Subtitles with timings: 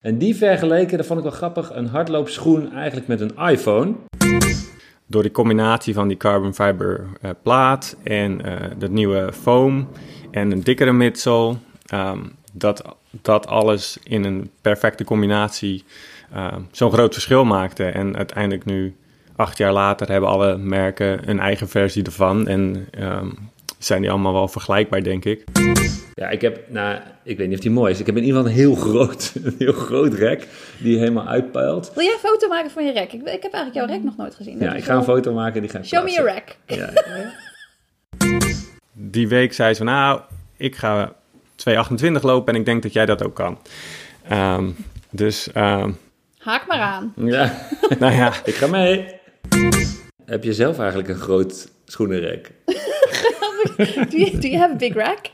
[0.00, 3.94] En die vergeleken, dat vond ik wel grappig, een hardloopschoen eigenlijk met een iPhone.
[5.06, 9.88] Door die combinatie van die carbon fiber uh, plaat en uh, dat nieuwe foam
[10.30, 11.56] en een dikkere midsole,
[11.94, 15.84] um, dat, dat alles in een perfecte combinatie
[16.34, 17.84] uh, zo'n groot verschil maakte.
[17.84, 18.96] En uiteindelijk nu,
[19.36, 22.48] acht jaar later, hebben alle merken een eigen versie ervan.
[22.48, 23.50] En um,
[23.84, 25.44] zijn die allemaal wel vergelijkbaar, denk ik.
[26.14, 28.00] Ja, ik heb, nou, ik weet niet of die mooi is.
[28.00, 31.92] Ik heb in ieder geval een heel groot, een heel groot rek die helemaal uitpuilt.
[31.94, 33.12] Wil jij een foto maken van je rek?
[33.12, 34.58] Ik, ik heb eigenlijk jouw rek nog nooit gezien.
[34.58, 36.56] Ja, ik ga een foto maken die ga ik Show me your rack.
[36.66, 36.90] Ja.
[38.92, 40.20] die week zei ze van, nou,
[40.56, 41.12] ik ga
[41.68, 43.58] 2,28 lopen en ik denk dat jij dat ook kan.
[44.32, 44.76] Um,
[45.10, 45.48] dus...
[45.56, 45.98] Um,
[46.38, 47.12] Haak maar aan.
[47.16, 47.66] Ja,
[47.98, 48.32] nou ja.
[48.44, 49.06] ik ga mee.
[50.24, 52.50] Heb je zelf eigenlijk een groot schoenenrek?
[54.10, 55.30] do, you, do you have a big rack?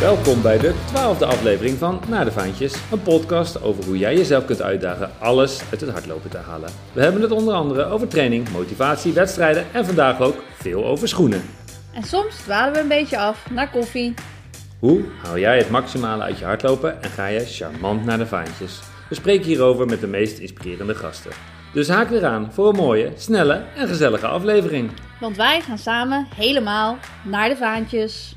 [0.00, 4.44] Welkom bij de twaalfde aflevering van Naar de Vaantjes, een podcast over hoe jij jezelf
[4.44, 6.70] kunt uitdagen alles uit het hardlopen te halen.
[6.92, 11.59] We hebben het onder andere over training, motivatie, wedstrijden en vandaag ook veel over schoenen.
[11.92, 14.14] En soms dwalen we een beetje af naar koffie.
[14.78, 18.80] Hoe haal jij het maximale uit je hardlopen en ga je charmant naar de vaantjes?
[19.08, 21.30] We spreken hierover met de meest inspirerende gasten.
[21.72, 24.90] Dus haak weer aan voor een mooie, snelle en gezellige aflevering.
[25.20, 28.34] Want wij gaan samen helemaal naar de vaantjes.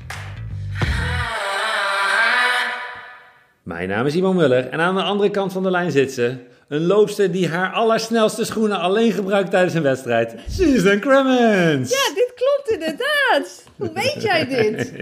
[3.62, 6.36] Mijn naam is Iman Muller en aan de andere kant van de lijn zit ze.
[6.74, 10.34] Een loopster die haar allersnelste schoenen alleen gebruikt tijdens een wedstrijd.
[10.48, 11.90] Susan Cremens!
[11.90, 13.62] Ja, dit klopt inderdaad.
[13.76, 14.92] Hoe weet jij dit?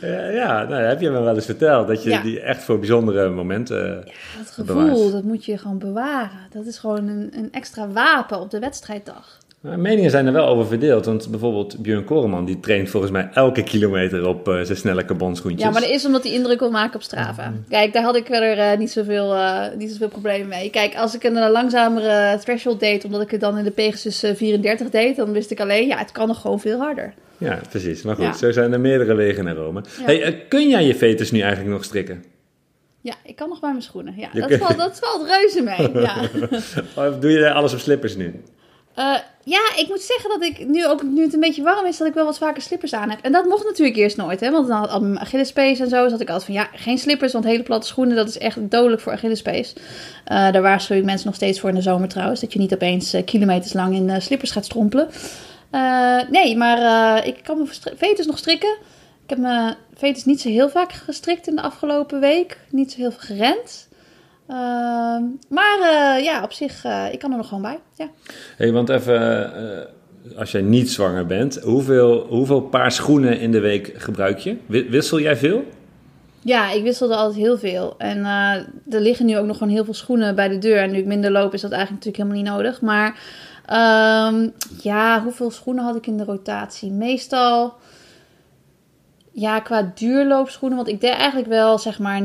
[0.00, 1.86] ja, ja nou, heb je me wel eens verteld.
[1.88, 2.22] Dat je Ja.
[2.22, 5.12] die echt voor bijzondere momenten Ja, dat gevoel, bewaart.
[5.12, 6.38] dat moet je gewoon bewaren.
[6.52, 9.38] Dat is gewoon een, een extra wapen op de wedstrijddag.
[9.62, 11.04] Maar meningen zijn er wel over verdeeld.
[11.04, 15.62] Want bijvoorbeeld Björn Koreman die traint volgens mij elke kilometer op eh, zijn snelle carbonschoentjes.
[15.64, 17.52] Ja, maar dat is omdat hij indruk wil maken op Strava.
[17.68, 20.70] Kijk, daar had ik verder eh, niet, zoveel, eh, niet zoveel problemen mee.
[20.70, 24.34] Kijk, als ik een langzamere threshold deed, omdat ik het dan in de Pegasus eh,
[24.34, 27.14] 34 deed, dan wist ik alleen, ja, het kan nog gewoon veel harder.
[27.38, 28.02] Ja, precies.
[28.02, 28.32] Maar goed, Ja.
[28.32, 29.82] zo zijn er meerdere wegen naar Rome.
[29.98, 30.04] Ja.
[30.04, 32.24] Hey, kun jij je vetus nu eigenlijk nog strikken?
[33.00, 34.14] Ja, ik kan nog bij mijn schoenen.
[34.16, 36.02] Ja, dat, kunt- valt, dat valt reuze mee.
[36.02, 36.20] Ja.
[37.08, 38.42] Of doe je alles op slippers nu?
[38.94, 39.14] Eh,
[39.44, 42.08] ja, ik moet zeggen dat ik nu ook, nu het een beetje warm is, dat
[42.08, 43.18] ik wel wat vaker slippers aan heb.
[43.22, 44.50] En dat mocht natuurlijk eerst nooit, hè.
[44.50, 47.32] Want dan had al mijn Achillespees en zo, zat ik altijd van, ja, geen slippers,
[47.32, 49.72] want hele platte schoenen, dat is echt dodelijk voor Achillespees.
[50.24, 52.74] Eh daar waarschuw ik mensen nog steeds voor in de zomer trouwens, dat je niet
[52.74, 55.08] opeens eh, kilometers lang in slippers gaat strompelen.
[56.30, 58.76] Nee, maar ik kan mijn vetus nog strikken.
[59.24, 62.58] Ik heb mijn vetus niet zo heel vaak gestrikt in de afgelopen week.
[62.70, 63.88] Niet zo heel veel gerend.
[64.52, 67.78] Ehm, maar eh, ja, op zich, eh, ik kan er nog gewoon bij.
[67.96, 68.08] Ja.
[68.56, 73.60] Hey, want even, eh, als jij niet zwanger bent, hoeveel, hoeveel paar schoenen in de
[73.60, 74.56] week gebruik je?
[74.66, 75.64] Wi- Wissel jij veel?
[76.40, 77.94] Ja, ik wisselde altijd heel veel.
[77.98, 78.24] En
[78.90, 80.76] er liggen nu ook nog gewoon heel veel schoenen bij de deur.
[80.76, 82.80] En nu ik minder loop, is dat eigenlijk natuurlijk helemaal niet nodig.
[82.80, 83.18] Maar
[83.66, 84.48] ehm,
[84.82, 86.90] ja, hoeveel schoenen had ik in de rotatie?
[86.90, 87.74] Meestal,
[89.32, 90.76] ja, qua duurloopschoenen.
[90.76, 92.24] Want ik deed eigenlijk wel, zeg maar, 90%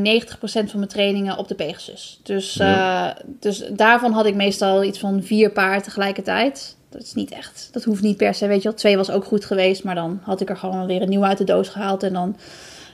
[0.69, 2.19] van mijn trainingen op de Pegasus.
[2.23, 3.07] Dus, eh,
[3.39, 6.75] dus daarvan had ik meestal iets van vier paar tegelijkertijd.
[6.89, 8.77] Dat is niet echt, dat hoeft niet per se, weet je wel.
[8.77, 11.37] Twee was ook goed geweest, maar dan had ik er gewoon weer een nieuwe uit
[11.37, 12.03] de doos gehaald.
[12.03, 12.35] En dan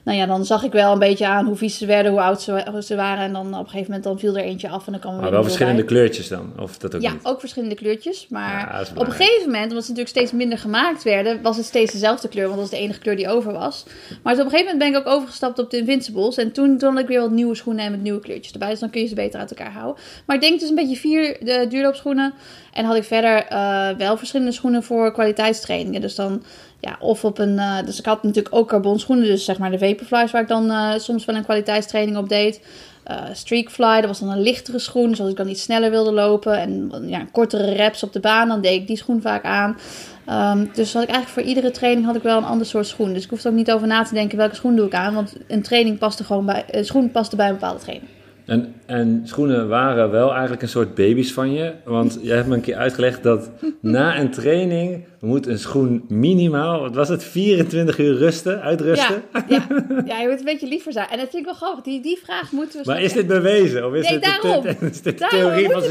[0.04, 2.42] nou ja, dan zag ik wel een beetje aan hoe vies ze werden, hoe oud
[2.42, 3.24] ze, ze waren.
[3.24, 5.22] En dan op een gegeven moment dan viel er eentje af en dan kwam er
[5.22, 5.88] Maar wel verschillende bij.
[5.94, 6.54] kleurtjes dan?
[6.60, 7.26] Of dat ook Ja, niet?
[7.26, 8.28] ook verschillende kleurtjes.
[8.30, 11.66] Maar Ja, op een gegeven moment, omdat ze natuurlijk steeds minder gemaakt werden, was het
[11.66, 12.48] steeds dezelfde kleur.
[12.48, 13.84] Want dat was de enige kleur die over was.
[14.24, 16.38] Maar dus op een gegeven moment ben ik ook overgestapt op de Invincibles.
[16.38, 18.70] En toen, toen had ik weer wat nieuwe schoenen en met nieuwe kleurtjes erbij.
[18.70, 20.04] Dus dan kun je ze beter uit elkaar houden.
[20.26, 22.34] Maar ik denk dus een beetje vier de duurloopschoenen.
[22.74, 26.02] En had ik verder eh, wel verschillende schoenen voor kwaliteitstrainingen.
[26.02, 26.44] Dus dan
[26.84, 27.60] ja, of op een.
[27.60, 30.48] eh, dus ik had natuurlijk ook carbon schoenen, dus zeg maar de Vaporflies, waar ik
[30.48, 32.62] dan eh, soms wel een kwaliteitstraining op deed.
[33.04, 36.12] Eh Streakfly, dat was dan een lichtere schoen, dus als ik dan iets sneller wilde
[36.12, 39.78] lopen en ja, kortere reps op de baan, dan deed ik die schoen vaak aan.
[40.26, 43.14] Ehm, dus had ik eigenlijk voor iedere training had ik wel een ander soort schoen.
[43.14, 45.36] Dus ik hoefde ook niet over na te denken welke schoen doe ik aan, want
[45.48, 48.10] een training paste gewoon bij, een schoen paste bij een bepaalde training.
[48.46, 51.74] En, en schoenen waren wel eigenlijk een soort baby's van je.
[51.86, 53.50] Want jij hebt me een keer uitgelegd dat
[53.82, 59.22] na een training moet een schoen minimaal, wat was het, 24 uur rusten, uitrusten?
[59.34, 61.08] Ja, ja, ja, je moet een beetje liever zijn.
[61.10, 61.84] En dat vind ik wel grappig.
[61.84, 63.88] Die, die vraag moeten we Maar is dit bewezen?
[63.88, 64.62] Of is Nee, dit daarom.
[64.64, 65.82] de- is dit de Daarom theorie van?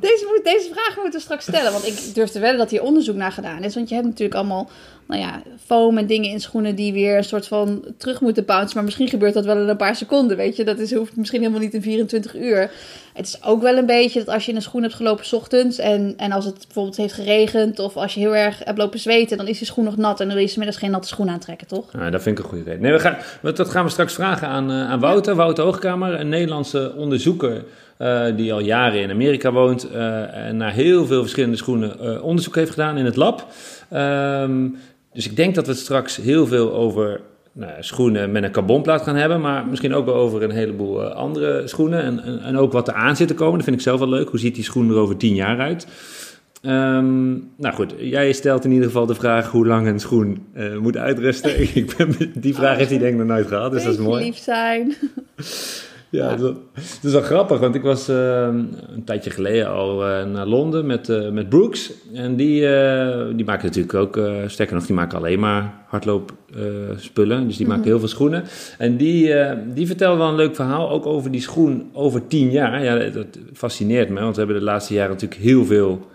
[0.00, 1.72] Deze, moet, deze vraag moeten we straks stellen.
[1.72, 3.74] Want ik durf te wedden dat hier onderzoek naar gedaan is.
[3.74, 4.70] Want je hebt natuurlijk allemaal
[5.08, 8.74] nou ja, foam en dingen in schoenen die weer een soort van terug moeten bouncen.
[8.74, 10.64] Maar misschien gebeurt dat wel in een paar seconden, weet je.
[10.64, 12.70] Dat is, hoeft misschien helemaal niet in 24 uur.
[13.12, 15.32] Het is ook wel een beetje dat als je in een schoen hebt gelopen 's
[15.32, 18.98] ochtends en, en als het bijvoorbeeld heeft geregend of als je heel erg hebt lopen
[18.98, 21.28] zweten, dan is die schoen nog nat en dan wil je smiddags geen natte schoen
[21.28, 21.92] aantrekken, toch?
[21.92, 22.82] Nou, dat vind ik een goede reden.
[22.82, 25.34] Nee, we gaan, dat gaan we straks vragen aan, eh, aan Wouter.
[25.34, 27.64] Wouter Hoogkamer, een Nederlandse onderzoeker
[27.96, 32.54] eh, die al jaren in Amerika woont eh, en naar heel veel verschillende schoenen onderzoek
[32.54, 33.46] heeft gedaan in het lab.
[33.88, 34.66] Ehm,
[35.12, 37.20] dus ik denk dat we het straks heel veel over
[37.52, 41.14] nou, schoenen met een carbonplaat gaan hebben, maar misschien ook wel over een heleboel eh,
[41.14, 43.54] andere schoenen en, en, en ook wat er aan zit te komen.
[43.54, 44.28] Dat vind ik zelf wel leuk.
[44.28, 45.86] Hoe ziet die schoen er over tien jaar uit?
[46.62, 50.76] Ehm, nou goed, jij stelt in ieder geval de vraag hoe lang een schoen eh,
[50.76, 51.60] moet uitrusten.
[51.74, 54.24] ik ben, die vraag heeft hij denk ik nog nooit gehad, dus dat is mooi.
[54.24, 54.94] lief zijn.
[56.10, 58.48] Ja, dat, dat is wel grappig, want ik was eh,
[58.94, 61.92] een tijdje geleden al eh, naar Londen met, eh, met Brooks.
[62.14, 67.46] En die, eh, die maken natuurlijk ook, sterker nog, die maken alleen maar hardloopspullen.
[67.46, 68.44] dus die maken heel veel schoenen.
[68.78, 69.34] En die,
[69.74, 72.84] die vertelde wel een leuk verhaal, ook over die schoen over tien jaar.
[72.84, 76.06] Ja, dat fascineert me, want we hebben de laatste jaren natuurlijk heel veel...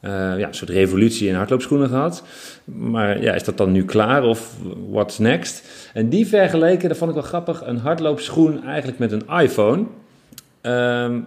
[0.00, 2.22] eh, ja, een soort revolutie in hardloopschoenen gehad.
[2.64, 4.56] Maar ja, is dat dan nu klaar of
[4.90, 5.62] what's next?
[5.94, 9.84] En die vergeleken, dat vond ik wel grappig, een hardloopschoen eigenlijk met een iPhone.
[10.60, 11.20] Ehm,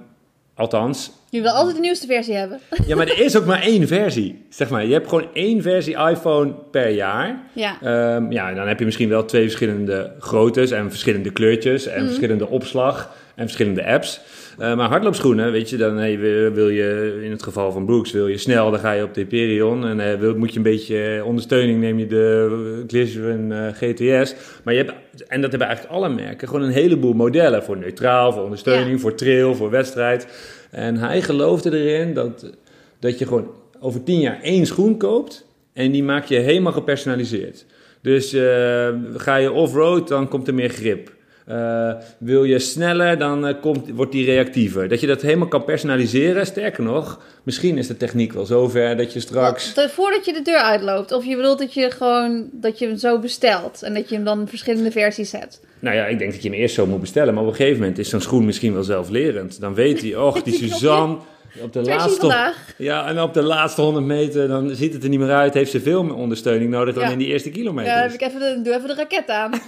[0.54, 2.60] althans, Je wil altijd de nieuwste versie hebben.
[2.88, 4.46] ja, maar er is ook maar één versie.
[4.50, 7.40] Zeg maar, je hebt gewoon één versie iPhone per jaar.
[7.54, 7.82] Ja.
[7.82, 12.06] Ehm, ja, en dan heb je misschien wel twee verschillende groottes en verschillende kleurtjes en
[12.06, 14.22] verschillende opslag en verschillende apps.
[14.58, 16.20] Eh, maar hardloopschoenen, weet je, dan hey,
[16.54, 19.22] wil je in het geval van Brooks, wil je snel, dan ga je op de
[19.22, 19.86] Hyperion.
[19.88, 23.68] En eh, wil, moet je een beetje eh, ondersteuning, neem je de uh, Glycerin eh,
[23.74, 24.36] GTS.
[24.64, 24.94] Maar je hebt,
[25.28, 28.98] en dat hebben eigenlijk alle merken, gewoon een heleboel modellen voor neutraal, voor ondersteuning, Ja.
[29.02, 30.28] voor trail, voor wedstrijd.
[30.72, 32.54] En hij geloofde erin dat,
[33.00, 37.66] dat je gewoon over tien jaar één schoen koopt en die maak je helemaal gepersonaliseerd.
[38.02, 38.30] Dus
[39.16, 41.12] ga je off-road, dan komt er meer grip.
[41.48, 44.88] Eh, wil je sneller, dan eh, komt, wordt die reactiever.
[44.90, 46.46] Dat je dat helemaal kan personaliseren.
[46.46, 49.74] Sterker nog, misschien is de techniek wel zover dat je straks...
[49.74, 51.12] Dat- Voordat je de deur uitloopt.
[51.12, 53.82] Of je bedoelt dat je gewoon dat je hem zo bestelt.
[53.84, 55.62] En dat je hem dan verschillende versies hebt.
[55.80, 57.34] Nou ja, ik denk dat je hem eerst zo moet bestellen.
[57.34, 59.60] Maar op een gegeven moment is zo'n schoen misschien wel zelflerend.
[59.60, 61.18] Dan weet hij, och, die Suzanne...
[61.62, 62.74] Op de, laatste, vandaag.
[62.78, 65.54] ja, en op de laatste 100 meter, dan ziet het er niet meer uit.
[65.54, 67.10] Heeft ze veel meer ondersteuning nodig dan Ja.
[67.10, 67.92] in die eerste kilometer.
[67.92, 69.52] Ja, heb ik even de, doe even de raket aan.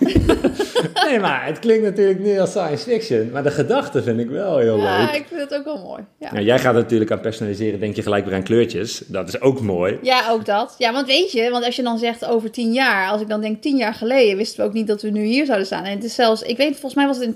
[1.05, 3.29] Nee, maar het klinkt natuurlijk niet als science fiction.
[3.31, 5.15] Maar de gedachte vind ik wel heel Ja, leuk.
[5.15, 6.03] ik vind het ook wel mooi.
[6.19, 6.33] Ja.
[6.33, 9.01] Nou, jij gaat natuurlijk aan personaliseren, denk je gelijk weer aan kleurtjes.
[9.07, 9.97] Dat is ook mooi.
[10.01, 10.75] Ja, ook dat.
[10.77, 13.41] Ja, want weet je, want als je dan zegt over tien jaar, als ik dan
[13.41, 15.83] denk tien jaar geleden, wisten we ook niet dat we nu hier zouden staan.
[15.83, 17.33] En het is zelfs, ik weet, volgens mij was het in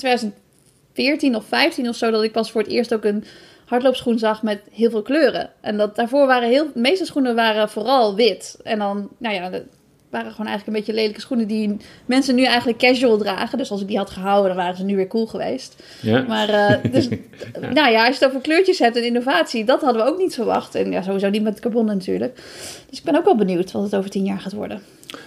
[0.93, 3.23] 2014 of 15 of zo, dat ik pas voor het eerst ook een
[3.69, 5.49] hardloopschoen zag met heel veel kleuren.
[5.61, 8.59] En dat daarvoor waren heel, de meeste schoenen waren vooral wit.
[8.63, 9.49] En dan, nou ja,
[10.09, 13.57] waren gewoon eigenlijk een beetje lelijke schoenen die mensen nu eigenlijk casual dragen.
[13.57, 15.83] Dus als ik die had gehouden, dan waren ze nu weer cool geweest.
[16.01, 16.25] Ja.
[16.27, 17.07] Maar eh, dus,
[17.73, 20.33] nou ja, als je het over kleurtjes hebt en innovatie, dat hadden we ook niet
[20.33, 20.75] verwacht.
[20.75, 22.35] En ja, sowieso niet met carbon natuurlijk.
[22.89, 24.81] Dus ik ben ook wel benieuwd wat het over tien jaar gaat worden.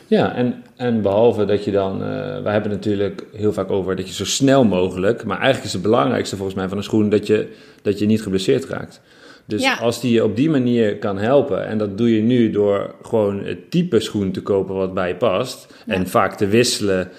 [0.07, 2.03] Ja, en, en behalve dat je dan...
[2.03, 5.25] eh wij hebben natuurlijk heel vaak over dat je zo snel mogelijk...
[5.25, 7.53] Maar eigenlijk is het belangrijkste volgens mij van een schoen dat je,
[7.83, 9.01] dat je niet geblesseerd raakt.
[9.47, 9.75] Dus Ja.
[9.77, 11.67] als die je op die manier kan helpen...
[11.67, 15.17] en dat doe je nu door gewoon het type schoen te kopen wat bij je
[15.17, 15.75] past...
[15.87, 15.95] Ja.
[15.95, 17.11] en vaak te wisselen...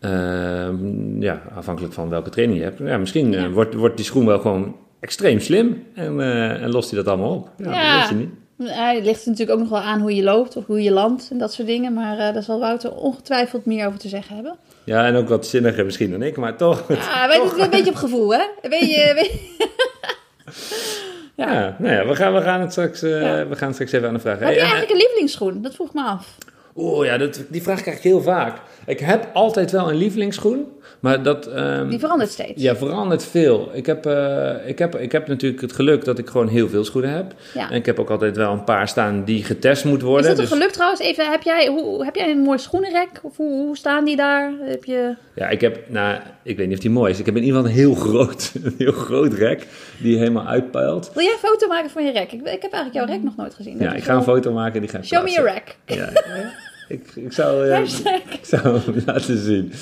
[0.00, 2.78] ehm, ja, afhankelijk van welke training je hebt.
[2.78, 6.90] Ja, misschien eh, wordt, wordt die schoen wel gewoon extreem slim en, eh, en lost
[6.90, 7.50] hij dat allemaal op.
[7.58, 8.30] Ja, dat weet je niet.
[8.58, 11.28] Ja, het ligt natuurlijk ook nog wel aan hoe je loopt of hoe je landt
[11.30, 11.94] en dat soort dingen.
[11.94, 14.56] Maar eh, daar zal Wouter ongetwijfeld meer over te zeggen hebben.
[14.84, 16.84] Ja, en ook wat zinniger misschien dan ik, maar toch.
[16.88, 18.42] Ja, wij doen het een beetje op gevoel, hè?
[18.62, 19.40] Weet je, weet-
[21.36, 21.76] Ja, Ja.
[21.78, 23.46] nou ja, we gaan, we gaan het straks, eh, Ja.
[23.46, 24.38] we gaan straks even aan de vraag.
[24.38, 25.62] Heb je eigenlijk een lievelingsschoen?
[25.62, 26.34] Dat vroeg me af.
[26.76, 28.58] Oeh, ja, dat, die vraag krijg ik heel vaak.
[28.86, 30.66] Ik heb altijd wel een lievelingsschoen,
[31.00, 31.46] maar dat...
[31.46, 32.62] ehm, Die verandert steeds.
[32.62, 33.70] ja, verandert veel.
[33.72, 36.84] Ik heb, eh, ik, heb, ik heb natuurlijk het geluk dat ik gewoon heel veel
[36.84, 37.34] schoenen heb.
[37.54, 37.70] Ja.
[37.70, 40.30] En ik heb ook altijd wel een paar staan die getest moeten Is worden.
[40.30, 41.00] dat een dus- geluk trouwens?
[41.00, 43.08] Even, heb jij, hoe, heb jij een mooi schoenenrek?
[43.22, 44.52] Of hoe, hoe staan die daar?
[44.60, 45.14] Heb je...
[45.34, 47.18] Ja, ik heb, nou, ik weet niet of die mooi is.
[47.18, 49.66] Ik heb in ieder geval een heel groot, een heel groot rek
[49.98, 51.10] die helemaal uitpuilt.
[51.14, 52.32] Wil jij een foto maken van je rek?
[52.32, 53.72] Ik, ik heb eigenlijk jouw rek nog nooit gezien.
[53.72, 55.50] Dat Ja, is ik ga een foto maken en die ga ik Show me your
[55.52, 55.76] rek.
[55.86, 56.08] Ja,
[56.88, 58.20] ik, ik zou, Hashtag.
[58.32, 59.72] ik zou hem laten zien.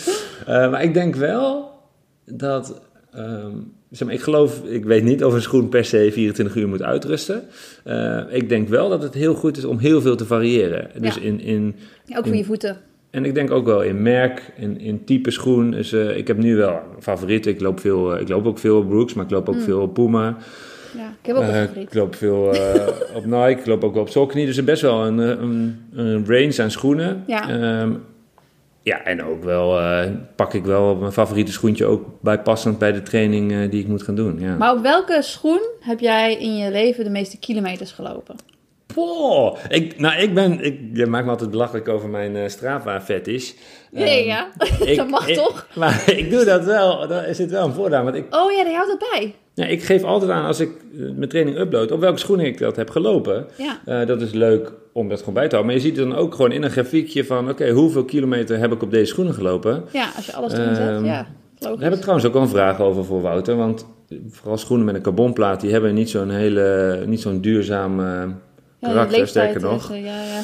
[0.47, 1.71] Eh, maar ik denk wel
[2.27, 2.81] dat,
[3.13, 3.53] ehm,
[3.91, 6.83] zeg maar, ik geloof, ik weet niet of een schoen per se 24 uur moet
[6.83, 7.43] uitrusten.
[7.85, 10.91] Eh, ik denk wel dat het heel goed is om heel veel te variëren.
[11.01, 11.21] Dus Ja.
[11.21, 12.77] in, in, Ja, ook voor je voeten.
[13.11, 15.71] En ik denk ook wel in merk, in, in type schoen.
[15.71, 17.53] Dus, ik heb nu wel favorieten.
[17.53, 19.61] Ik loop, veel, ik loop ook veel op Brooks, maar ik loop ook Mm.
[19.61, 20.37] veel op Puma.
[20.97, 21.87] Ja, ik heb ook een Eh, favoriet.
[21.89, 24.45] ik loop veel eh, op Nike, ik loop ook wel op Saucony.
[24.45, 27.25] Dus er is best wel een, eh, een, een range aan schoenen.
[27.27, 27.49] Ja.
[27.49, 27.93] Ehm,
[28.83, 29.81] ja, en ook wel
[30.37, 34.15] pak ik wel mijn favoriete schoentje ook bijpassend bij de training die ik moet gaan
[34.15, 34.41] doen.
[34.41, 34.57] Ja.
[34.57, 38.35] Maar op welke schoen heb jij in je leven de meeste kilometers gelopen?
[39.69, 43.53] Ik, nou, ik ben, ik, je maakt me altijd belachelijk over mijn eh Strava-fetish.
[43.93, 44.49] Ja, Ehm, ja.
[44.85, 45.67] ik- dat mag ik- toch?
[45.77, 48.05] Maar ik doe dat wel, daar zit wel een voordeel aan.
[48.05, 49.35] Want ik, Oh ja, die houdt het bij.
[49.55, 52.59] ja, ik geef altijd aan als ik eh, mijn training upload, op welke schoenen ik
[52.59, 53.47] dat heb gelopen.
[53.57, 53.79] Ja.
[54.01, 55.75] Eh, dat is leuk om dat gewoon bij te houden.
[55.75, 58.83] Maar je ziet dan ook gewoon in een grafiekje van, oké, hoeveel kilometer heb ik
[58.83, 59.85] op deze schoenen gelopen?
[59.93, 60.89] Ja, als je alles erin zet.
[60.89, 61.27] Ehm, ja,
[61.59, 61.79] logisch.
[61.81, 63.57] Daar heb ik trouwens ook wel een vraag over voor Wouter.
[63.57, 63.87] Want
[64.31, 68.31] vooral schoenen met een carbonplaat, die hebben niet zo'n hele, niet zo'n de
[68.89, 69.91] karakter, sterker nog.
[69.91, 70.41] is, ja, ja.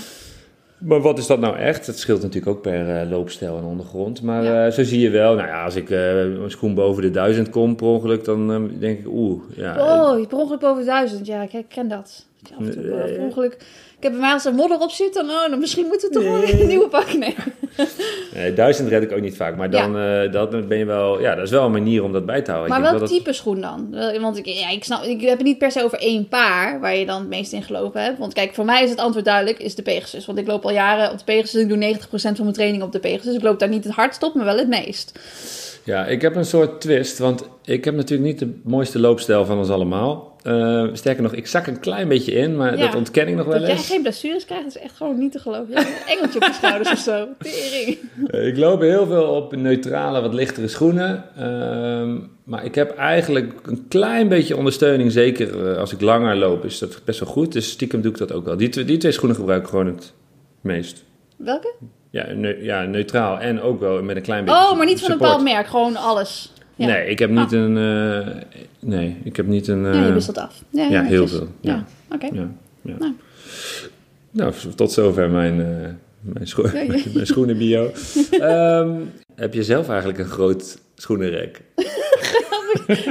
[0.78, 1.86] Maar wat is dat nou echt?
[1.86, 4.22] Het scheelt natuurlijk ook per eh, loopstijl en ondergrond.
[4.22, 4.66] Maar Ja.
[4.66, 7.50] eh, zo zie je wel, nou ja, als ik eh, een schoen boven de duizend
[7.50, 9.76] kom per ongeluk, dan eh, denk ik, oeh, ja.
[10.10, 11.26] Oh, je per ongeluk boven duizend.
[11.26, 12.26] Ja, ik ken dat.
[12.50, 13.12] Ja, af en toe, Nee.
[13.14, 13.56] per ongeluk.
[14.00, 16.14] Ik heb bij mij als er modder op zit, dan, oh, dan misschien moeten we
[16.14, 16.60] toch wel Nee.
[16.60, 17.18] een nieuwe pakken.
[17.18, 17.34] Nee.
[18.34, 19.56] Nee, duizend red ik ook niet vaak.
[19.56, 22.26] Maar dan, eh, dat ben je wel, ja, dat is wel een manier om dat
[22.26, 22.70] bij te houden.
[22.72, 23.96] Maar welk wel dat- type schoen dan?
[24.20, 26.96] Want ik, ja, ik, snap, ik heb het niet per se over één paar waar
[26.96, 28.18] je dan het meest in gelopen hebt.
[28.18, 30.26] Want kijk, voor mij is het antwoord duidelijk, is de Pegasus.
[30.26, 31.60] Want ik loop al jaren op de Pegasus.
[31.62, 33.34] Ik doe 90% van mijn training op de Pegasus.
[33.34, 35.18] Ik loop daar niet het hardst op, maar wel het meest.
[35.84, 39.58] Ja, ik heb een soort twist, want ik heb natuurlijk niet de mooiste loopstijl van
[39.58, 40.36] ons allemaal.
[40.42, 42.86] Eh, sterker nog, ik zak een klein beetje in, maar Ja.
[42.86, 43.86] dat ontken ik nog wel Dat jij eens.
[43.86, 45.66] geen blessures krijgt, is echt gewoon niet te geloven.
[45.68, 47.28] Je hebt een engeltje op je schouders of zo.
[47.38, 47.98] Tering.
[48.26, 51.24] Eh, Ik loop heel veel op neutrale, wat lichtere schoenen.
[51.36, 55.12] Ehm, maar ik heb eigenlijk een klein beetje ondersteuning.
[55.12, 57.52] Zeker eh, als ik langer loop, is dat best wel goed.
[57.52, 58.56] Dus stiekem doe ik dat ook wel.
[58.56, 60.12] Die, twee- die twee schoenen gebruik ik gewoon het
[60.60, 61.04] meest.
[61.36, 61.72] Welke?
[62.10, 62.26] Ja,
[62.60, 65.42] ja, neutraal en ook wel met een klein beetje Oh, maar niet van een bepaald
[65.42, 65.66] merk.
[65.66, 66.52] Gewoon alles.
[66.80, 66.86] Ja.
[66.86, 67.76] Nee, ik heb niet een...
[67.76, 68.42] eh,
[68.80, 69.84] nee, ik heb niet een...
[69.84, 70.62] Ja, je eh, wisselt af.
[70.70, 72.26] Ja, ja, heel veel, Ja, oké.
[72.32, 72.50] Ja,
[72.82, 72.94] ja.
[72.98, 73.12] Nou.
[74.30, 75.88] Nou, tot zover mijn, eh
[76.20, 76.62] mijn, scho
[77.14, 77.90] mijn schoenenbio.
[78.30, 78.90] Ehm,
[79.34, 81.60] heb je zelf eigenlijk een groot schoenenrek?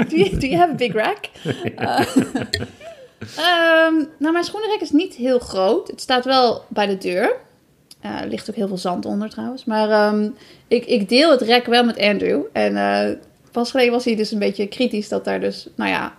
[0.09, 1.29] Do you, do you have a big rack?
[1.45, 1.99] Uh,
[3.37, 5.87] ehm, nou, mijn schoenenrek is niet heel groot.
[5.87, 7.35] Het staat wel bij de deur.
[8.01, 9.65] Eh, er ligt ook heel veel zand onder trouwens.
[9.65, 10.29] Maar ehm,
[10.67, 12.41] ik, ik deel het rek wel met Andrew.
[12.53, 13.15] En eh,
[13.51, 16.13] pas geleden was hij dus een beetje kritisch dat daar dus, nou ja,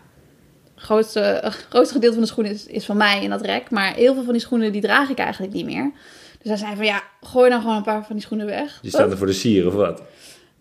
[0.75, 3.71] grootste, eh, grootste gedeelte van de schoenen is, is van mij in dat rek.
[3.71, 5.91] Maar heel veel van die schoenen die draag ik eigenlijk niet meer.
[6.43, 8.79] Dus hij zei van ja, gooi dan gewoon een paar van die schoenen weg.
[8.83, 10.03] Die staan er voor de sier of wat?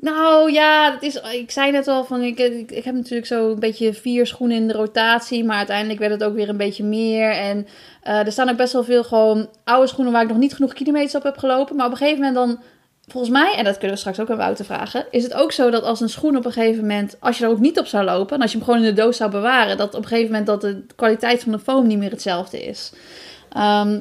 [0.01, 3.51] Nou ja, dat is, ik zei net al van ik, ik, ik heb natuurlijk zo
[3.51, 6.83] een beetje vier schoenen in de rotatie, maar uiteindelijk werd het ook weer een beetje
[6.83, 7.31] meer.
[7.31, 7.67] En
[8.01, 10.73] eh, er staan ook best wel veel gewoon oude schoenen waar ik nog niet genoeg
[10.73, 11.75] kilometers op heb gelopen.
[11.75, 12.59] Maar op een gegeven moment dan,
[13.09, 15.69] volgens mij, en dat kunnen we straks ook aan Wouter vragen, is het ook zo
[15.69, 18.05] dat als een schoen op een gegeven moment, als je er ook niet op zou
[18.05, 20.31] lopen en als je hem gewoon in de doos zou bewaren, dat op een gegeven
[20.31, 22.91] moment dat de kwaliteit van de foam niet meer hetzelfde is.
[23.53, 23.99] Ehm,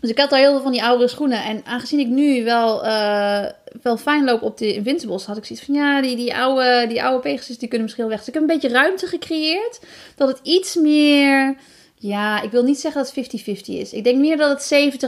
[0.00, 1.44] dus ik had al heel veel van die oudere schoenen.
[1.44, 3.44] En aangezien ik nu wel, eh,
[3.82, 7.02] wel fijn loop op de Invincibles, had ik zoiets van ja, die, die, oude, die
[7.02, 8.18] oude Pegasus die kunnen misschien weg.
[8.18, 9.80] Dus ik heb een beetje ruimte gecreëerd.
[10.16, 11.56] Dat het iets meer.
[12.02, 13.92] Ja, ik wil niet zeggen dat het 50-50 is.
[13.92, 15.00] Ik denk meer dat het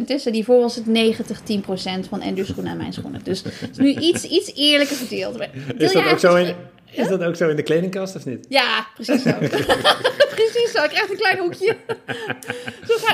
[0.00, 0.26] 70-30% is.
[0.26, 3.20] En hiervoor was het 90-10% van Andrew's schoenen en mijn schoenen.
[3.24, 5.38] Dus het is nu iets, iets eerlijker verdeeld.
[5.76, 6.54] Is dat, ook zo in,
[6.92, 8.46] is dat ook zo in de kledingkast of niet?
[8.48, 9.30] ja, precies zo.
[10.36, 10.82] precies zo.
[10.82, 11.76] Ik krijg een klein hoekje.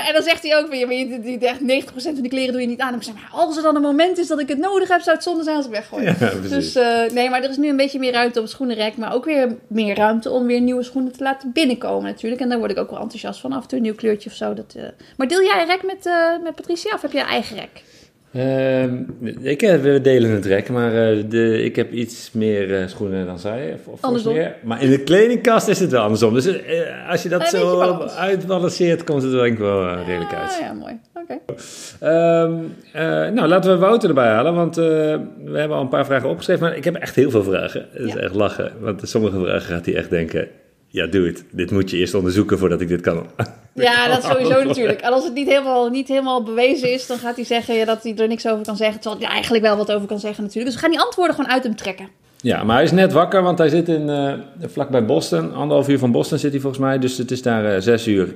[0.07, 2.61] En dan zegt hij ook weer, maar je, die, echt 90% van die kleren doe
[2.61, 2.91] je niet aan.
[2.91, 5.01] En ik zeg, maar als er dan een moment is dat ik het nodig heb,
[5.01, 6.03] zou het zonde zijn als ik weggooi.
[6.03, 8.97] Ja, dus eh, nee, maar er is nu een beetje meer ruimte op het schoenenrek.
[8.97, 12.41] Maar ook weer meer ruimte om weer nieuwe schoenen te laten binnenkomen natuurlijk.
[12.41, 13.51] En daar word ik ook wel enthousiast van.
[13.51, 14.53] Af en toe een nieuw kleurtje of zo.
[14.53, 14.83] Dat, eh.
[15.17, 17.83] Maar deel jij een rek met, eh, met Patricia of heb je een eigen rek?
[18.37, 18.95] Ehm,
[19.41, 23.25] ik, eh, we delen het rek, maar eh, de, ik heb iets meer eh, schoenen
[23.25, 23.73] dan zij.
[23.73, 24.33] Of, of Andersom.
[24.33, 24.55] meer.
[24.63, 26.33] Maar in de kledingkast is het wel andersom.
[26.33, 26.47] Dus
[27.09, 27.81] als je dat zo
[28.17, 30.57] uitbalanceert, komt het denk ik wel redelijk Ah, uit.
[30.61, 30.99] ja, mooi.
[31.13, 31.39] Oké.
[31.99, 32.53] Ehm,
[32.93, 35.19] eh, nou, laten we Wouter erbij halen, want we
[35.53, 36.63] hebben al een paar vragen opgeschreven.
[36.63, 37.85] Maar ik heb echt heel veel vragen.
[37.91, 40.47] Het is echt lachen, want sommige vragen gaat hij echt denken...
[40.87, 41.43] Ja, doe het.
[41.51, 43.27] Dit moet je eerst onderzoeken voordat ik dit kan.
[43.73, 45.01] Ja, dat sowieso natuurlijk.
[45.01, 48.03] En als het niet helemaal, niet helemaal bewezen is, dan gaat hij zeggen ja, dat
[48.03, 48.99] hij er niks over kan zeggen.
[49.01, 50.65] Terwijl hij eigenlijk wel wat over kan zeggen natuurlijk.
[50.65, 52.09] Dus we gaan die antwoorden gewoon uit hem trekken.
[52.41, 55.53] Ja, maar hij is net wakker, want hij zit in, eh vlakbij Boston.
[55.53, 56.99] Anderhalf uur van Boston zit hij volgens mij.
[56.99, 58.35] Dus het is daar eh, zes uur,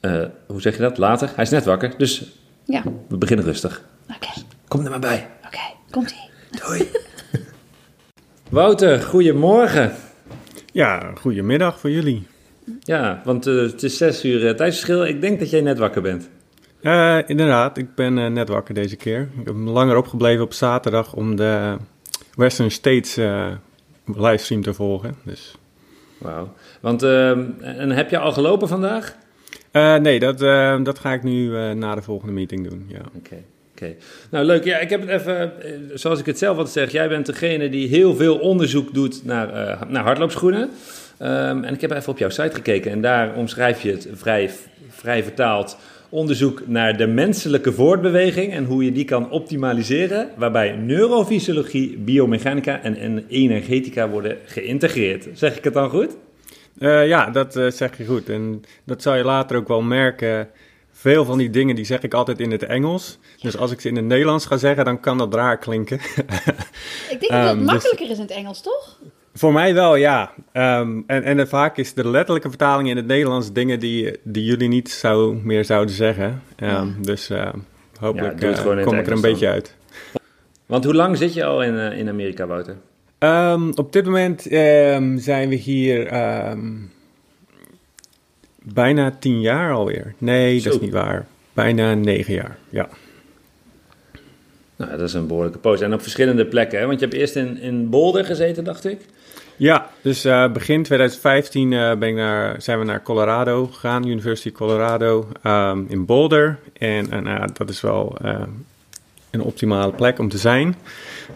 [0.00, 1.30] eh, hoe zeg je dat, later.
[1.34, 2.24] Hij is net wakker, dus
[2.64, 3.82] Ja, we beginnen rustig.
[4.14, 4.28] oké.
[4.68, 5.26] Kom er maar bij.
[5.46, 5.58] Oké,
[5.90, 6.30] komt-ie.
[6.50, 6.88] Doei.
[8.50, 9.92] Wouter, goedemorgen.
[10.72, 12.26] Ja, goedemiddag voor jullie.
[12.80, 15.06] Ja, want eh, het is zes uur eh, tijdsverschil.
[15.06, 16.30] Ik denk dat jij net wakker bent.
[16.82, 19.28] Uh, inderdaad, ik ben uh, net wakker deze keer.
[19.40, 21.76] Ik heb langer opgebleven op zaterdag om de
[22.34, 23.46] Western States uh,
[24.04, 25.14] livestream te volgen.
[25.24, 25.54] Dus.
[26.18, 26.52] Wauw.
[26.80, 29.16] Want en heb je al gelopen vandaag?
[29.72, 30.38] nee, dat,
[30.84, 32.84] dat ga ik nu na de volgende meeting doen.
[32.88, 32.98] Ja.
[32.98, 33.16] Oké.
[33.16, 33.44] Okay.
[34.30, 34.64] Nou, leuk.
[34.64, 35.52] Ja, ik heb het even,
[35.94, 39.78] zoals ik het zelf altijd zeg, jij bent degene die heel veel onderzoek doet naar,
[39.88, 40.70] naar hardloopschoenen.
[41.22, 44.50] Um, en ik heb even op jouw site gekeken en daar omschrijf je het vrij,
[44.88, 45.76] vrij vertaald
[46.10, 53.24] onderzoek naar de menselijke voortbeweging en hoe je die kan optimaliseren, waarbij neurofysiologie, biomechanica en,
[53.28, 55.28] energetica worden geïntegreerd.
[55.32, 56.16] Zeg ik het dan goed?
[56.78, 58.28] Uh, ja, dat uh, zeg je goed.
[58.28, 60.48] En dat zal je later ook wel merken.
[61.00, 63.18] Veel van die dingen die zeg ik altijd in het Engels.
[63.40, 65.96] Dus als ik ze in het Nederlands ga zeggen, dan kan dat raar klinken.
[67.14, 68.98] ik denk dat het um, makkelijker is in het Engels, toch?
[69.34, 70.32] Voor mij wel, ja.
[70.52, 74.68] Um, en, en vaak is de letterlijke vertaling in het Nederlands dingen die, die jullie
[74.68, 76.42] niet zo meer zouden zeggen.
[76.56, 76.86] Um, ja.
[77.00, 77.52] Dus uh,
[78.00, 79.76] hopelijk ja, uh, kom ik er een beetje uit.
[80.66, 82.76] Want hoe lang zit je al in, uh, in Amerika, Wouter?
[83.18, 84.42] Um, op dit moment
[85.22, 86.12] zijn we hier
[88.74, 90.14] bijna tien jaar alweer.
[90.18, 91.26] Nee, dat is niet waar.
[91.52, 92.88] Bijna negen jaar, ja.
[94.76, 95.80] Nou, dat is een behoorlijke poos.
[95.80, 96.86] En op verschillende plekken, hè?
[96.86, 99.00] Want je hebt eerst in, in Boulder gezeten, dacht ik?
[99.56, 104.52] Ja, dus uh, begin 2015 uh, ben ik naar, zijn we naar Colorado gegaan, University
[104.52, 106.58] Colorado um, in Boulder.
[106.72, 108.16] En uh, nou, dat is wel
[109.30, 110.76] een optimale plek om te zijn.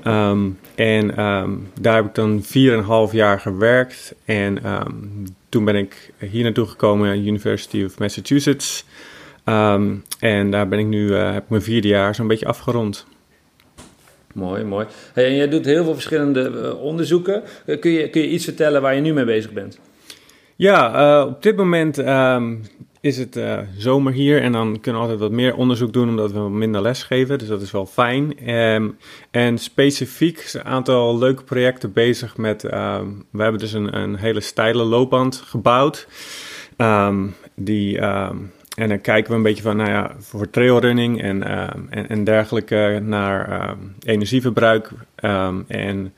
[0.06, 2.42] Um, en um, daar heb ik dan
[3.08, 4.14] 4,5 jaar gewerkt.
[4.24, 4.58] En
[5.48, 8.84] toen ben ik hier naartoe gekomen, University of Massachusetts.
[10.18, 13.06] en daar ben ik nu, heb ik mijn vierde jaar zo'n beetje afgerond.
[14.34, 14.86] Mooi, mooi.
[15.12, 17.42] Hey, en jij doet heel veel verschillende uh, onderzoeken.
[17.66, 19.80] Uh, kun, je, kun je iets vertellen waar je nu mee bezig bent?
[20.56, 21.98] Ja, op dit moment
[23.04, 23.38] is het
[23.76, 27.02] zomer hier en dan kunnen we altijd wat meer onderzoek doen omdat we minder les
[27.02, 27.38] geven.
[27.38, 28.50] Dus dat is wel fijn.
[28.54, 28.96] Um,
[29.30, 32.62] en specifiek een aantal leuke projecten bezig met.
[32.62, 36.08] Um, we hebben dus een, een hele steile loopband gebouwd.
[37.54, 41.42] die en dan kijken we een beetje van, nou ja, voor trailrunning en,
[41.90, 44.90] en, en, dergelijke naar energieverbruik
[45.66, 46.12] en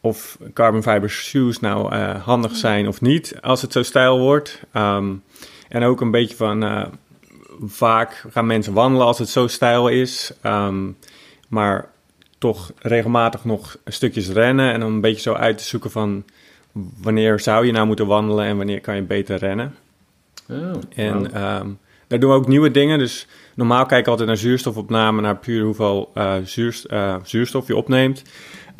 [0.00, 4.60] of carbon fiber shoes nou uh, handig zijn of niet als het zo stijl wordt.
[5.68, 6.84] En ook een beetje van, uh,
[7.64, 10.96] vaak gaan mensen wandelen als het zo stijl is, um,
[11.48, 11.90] maar
[12.38, 16.24] toch regelmatig nog stukjes rennen en om een beetje zo uit te zoeken van
[17.02, 19.74] wanneer zou je nou moeten wandelen en wanneer kan je beter rennen.
[20.48, 21.76] Oh, en wow.
[22.08, 22.98] Daar doen we ook nieuwe dingen.
[22.98, 27.76] Dus normaal kijk ik altijd naar zuurstofopname, naar puur hoeveel uh, zuurst, uh, zuurstof je
[27.76, 28.22] opneemt.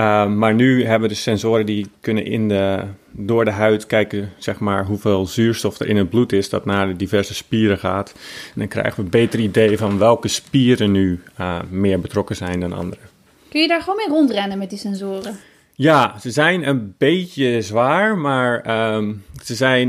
[0.01, 4.33] Uh, maar nu hebben we dus sensoren die kunnen in de, door de huid kijken
[4.37, 8.13] zeg maar, hoeveel zuurstof er in het bloed is, dat naar de diverse spieren gaat.
[8.55, 11.21] En dan krijgen we een beter idee van welke spieren nu
[11.71, 13.01] meer betrokken zijn dan andere.
[13.49, 15.37] Kun je daar gewoon mee rondrennen met die sensoren?
[15.75, 19.89] Ja, ze zijn een beetje zwaar, maar um, ze zijn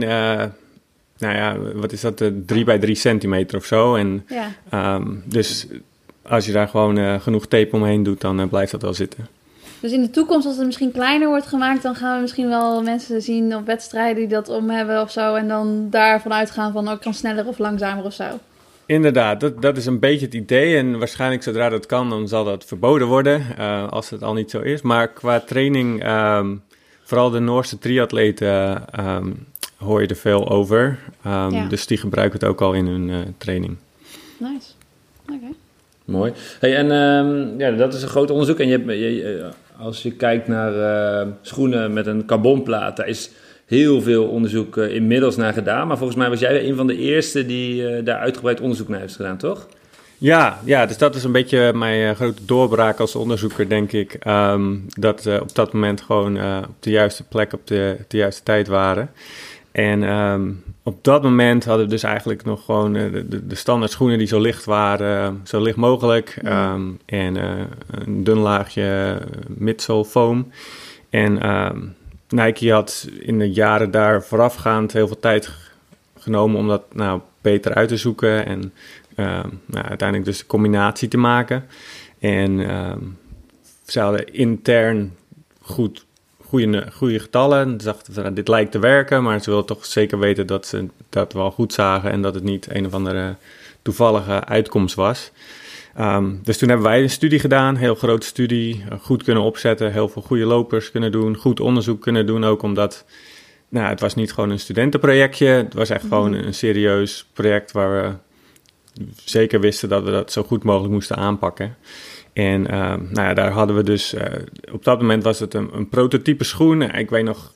[1.17, 3.95] nou ja, wat is dat, 3 uh, bij 3 centimeter of zo.
[3.95, 4.95] En, ja.
[4.95, 5.67] um, dus
[6.21, 9.27] als je daar gewoon genoeg tape omheen doet, dan blijft dat wel zitten.
[9.79, 12.83] Dus in de toekomst, als het misschien kleiner wordt gemaakt, dan gaan we misschien wel
[12.83, 15.35] mensen zien op wedstrijden die dat om hebben of zo.
[15.35, 18.23] En dan daarvan uitgaan van, ook oh, kan sneller of langzamer of zo.
[18.85, 20.77] Inderdaad, dat, dat is een beetje het idee.
[20.77, 24.51] En waarschijnlijk zodra dat kan, dan zal dat verboden worden, uh, als het al niet
[24.51, 24.81] zo is.
[24.81, 26.61] Maar qua training, um,
[27.03, 29.45] vooral de Noorse triatleten um,
[29.77, 30.99] hoor je er veel over.
[31.27, 33.75] Um, Dus die gebruiken het ook al in hun uh, training.
[34.37, 34.71] Nice.
[35.25, 35.53] Oké.
[36.05, 36.33] Mooi.
[36.59, 38.59] Hey, en um, ja, dat is een groot onderzoek.
[38.59, 39.45] En je, je, eh,
[39.79, 43.31] als je kijkt naar uh, schoenen met een carbonplaat, daar is
[43.65, 45.87] heel veel onderzoek uh, inmiddels naar gedaan.
[45.87, 49.15] Maar volgens mij was jij een van de eerste die daar uitgebreid onderzoek naar heeft
[49.15, 49.67] gedaan, toch?
[50.17, 54.17] Ja, ja, dus dat is een beetje mijn grote doorbraak als onderzoeker, denk ik.
[54.27, 58.67] Um, dat we op dat moment gewoon op de juiste plek op de, juiste tijd
[58.67, 59.09] waren.
[59.71, 63.91] En um, op dat moment hadden we dus eigenlijk nog gewoon uh, de, de, standaard
[63.91, 66.37] schoenen die zo licht waren, zo licht mogelijk.
[66.45, 67.51] Um, en uh,
[67.87, 70.51] een dun laagje midsole foam.
[71.09, 71.95] En um,
[72.29, 75.49] Nike had in de jaren daar voorafgaand heel veel tijd
[76.17, 78.45] genomen om dat nou beter uit te zoeken.
[78.45, 78.73] En
[79.65, 81.65] nou, uiteindelijk dus de combinatie te maken.
[82.19, 82.59] En
[83.85, 85.15] ze hadden intern
[85.61, 86.05] goed
[86.49, 87.79] goede, goede getallen.
[87.79, 90.87] Ze dachten van, dit lijkt te werken, maar ze wilden toch zeker weten dat ze
[91.09, 93.35] dat wel goed zagen en dat het niet een of andere
[93.81, 95.31] toevallige uitkomst was.
[95.99, 99.91] Um, dus toen hebben wij een studie gedaan, een heel grote studie, goed kunnen opzetten,
[99.91, 103.05] heel veel goede lopers kunnen doen, goed onderzoek kunnen doen, ook omdat
[103.69, 106.43] nou, het was niet gewoon een studentenprojectje, het was echt gewoon mhm.
[106.43, 108.13] een serieus project waar we
[109.25, 111.75] zeker wisten dat we dat zo goed mogelijk moesten aanpakken.
[112.39, 114.15] En nou ja, daar hadden we dus,
[114.71, 116.81] op dat moment was het een, een prototype schoen.
[116.81, 117.53] Ik weet nog,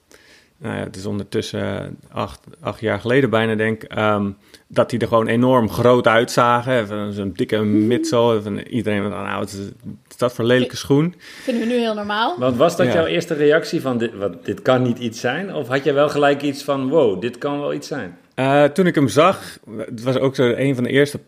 [0.58, 5.00] nou ja, het is ondertussen acht, acht jaar geleden bijna denk ik, um, dat die
[5.00, 7.14] er gewoon enorm groot uitzagen.
[7.14, 8.42] Zo'n dikke midsole.
[8.42, 11.16] Van iedereen van, nou, wat is, dat voor lelijke schoen?
[11.20, 12.36] Vinden we nu heel normaal.
[12.40, 15.54] Want was dat jouw eerste reactie van, dit, wat, dit kan niet iets zijn?
[15.54, 18.18] Of had je wel gelijk iets van, wow, dit kan wel iets zijn?
[18.36, 21.20] Uh, toen ik hem zag, het was ook zo een van de eerste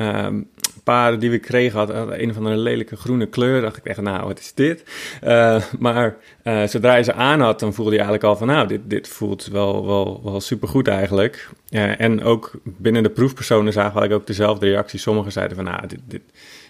[0.00, 0.48] um,
[0.86, 3.60] paren die we kregen had, een van de lelijke groene kleur.
[3.60, 4.84] dacht ik echt, nou, wat is dit?
[5.24, 8.68] Uh, maar uh, zodra je ze aan had, dan voelde je eigenlijk al van, nou,
[8.68, 11.50] dit, dit voelt wel, wel, wel supergoed eigenlijk.
[11.70, 14.98] Uh, en ook binnen de proefpersonen zagen we ook dezelfde reactie.
[14.98, 16.22] Sommigen zeiden van, nou, dit, dit,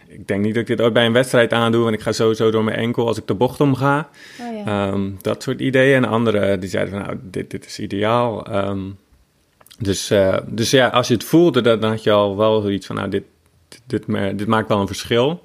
[0.09, 2.51] ik denk niet dat ik dit ooit bij een wedstrijd aandoe, want ik ga sowieso
[2.51, 4.09] door mijn enkel als ik de bocht omga.
[4.41, 4.89] Oh, ja.
[4.89, 6.05] um, dat soort ideeën.
[6.05, 8.55] En anderen die zeiden van, nou, dit, dit is ideaal.
[8.69, 8.97] Um,
[9.79, 12.87] dus, uh, dus ja, als je het voelde, dan, dan had je al wel zoiets
[12.87, 13.23] van, nou, dit,
[13.87, 14.07] dit,
[14.39, 15.45] dit, maakt wel een verschil.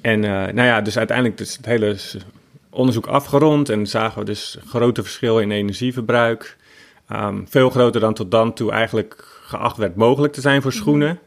[0.00, 1.96] En uh, nou ja, dus uiteindelijk is het hele
[2.70, 6.56] onderzoek afgerond en zagen we dus grote verschillen in energieverbruik.
[7.12, 10.80] Um, veel groter dan tot dan toe eigenlijk geacht werd mogelijk te zijn voor mhm.
[10.80, 11.18] schoenen.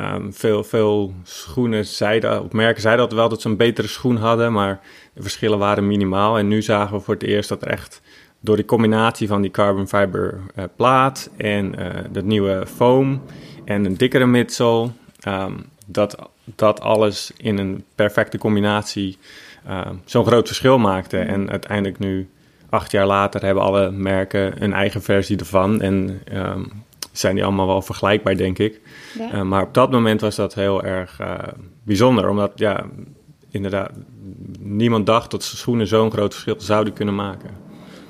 [0.00, 4.16] Um, veel, veel schoenen zeiden, of merken zeiden dat wel dat ze een betere schoen
[4.16, 4.80] hadden, maar
[5.14, 6.38] de verschillen waren minimaal.
[6.38, 8.00] En nu zagen we voor het eerst dat er echt
[8.40, 13.22] door die combinatie van die carbon fiber uh, plaat en uh, dat nieuwe foam
[13.64, 14.90] en een dikkere midsole,
[15.28, 19.18] um, dat, dat alles in een perfecte combinatie
[19.68, 21.18] uh, zo'n groot verschil maakte.
[21.18, 22.28] En uiteindelijk nu,
[22.68, 25.80] acht jaar later, hebben alle merken een eigen versie ervan.
[25.80, 28.80] En um, zijn die allemaal wel vergelijkbaar, denk ik.
[29.18, 29.34] Ja.
[29.34, 31.34] Uh, maar op dat moment was dat heel erg uh,
[31.82, 32.86] bijzonder, omdat ja,
[33.50, 33.90] inderdaad
[34.58, 37.50] niemand dacht dat schoenen zo'n groot verschil zouden kunnen maken.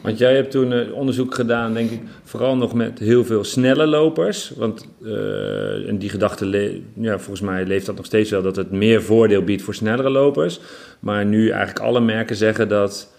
[0.07, 3.87] Want jij hebt toen uh, onderzoek gedaan, denk ik, vooral nog met heel veel snelle
[3.87, 4.53] lopers.
[4.57, 8.71] Want uh, en die gedachte, ja, volgens mij leeft dat nog steeds wel, dat het
[8.71, 10.61] meer voordeel biedt voor snellere lopers.
[11.01, 13.15] Maar nu eigenlijk alle merken zeggen dat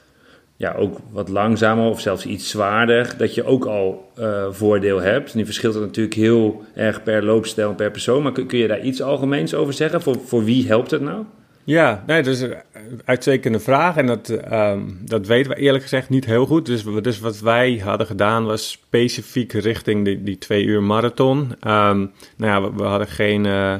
[0.56, 5.34] ja, ook wat langzamer of zelfs iets zwaarder, dat je ook al uh, voordeel hebt.
[5.34, 8.23] Nu verschilt het natuurlijk heel erg per loopstijl en per persoon.
[8.23, 10.02] Maar kun, kun je daar iets algemeens over zeggen?
[10.02, 11.23] Voor, voor wie helpt het nou?
[11.68, 12.56] Ja, nee, dat is een
[13.06, 13.96] uitstekende vraag.
[13.96, 16.66] En dat, um, dat weten we eerlijk gezegd niet heel goed.
[16.66, 21.40] Dus, dus wat wij hadden gedaan was specifiek richting die, die twee uur marathon.
[21.40, 23.76] Um, nou ja, we, we hadden geen, uh,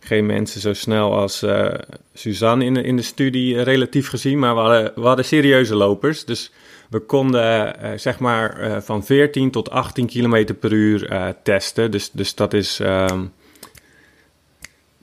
[0.00, 1.74] geen mensen zo snel als uh,
[2.14, 4.38] Suzanne in in de studie, relatief gezien.
[4.38, 6.24] Maar we hadden, we hadden serieuze lopers.
[6.24, 6.52] Dus
[6.90, 11.90] we konden zeg maar van 14 tot 18 kilometer per uur testen.
[11.90, 13.32] Dus, dus dat is um,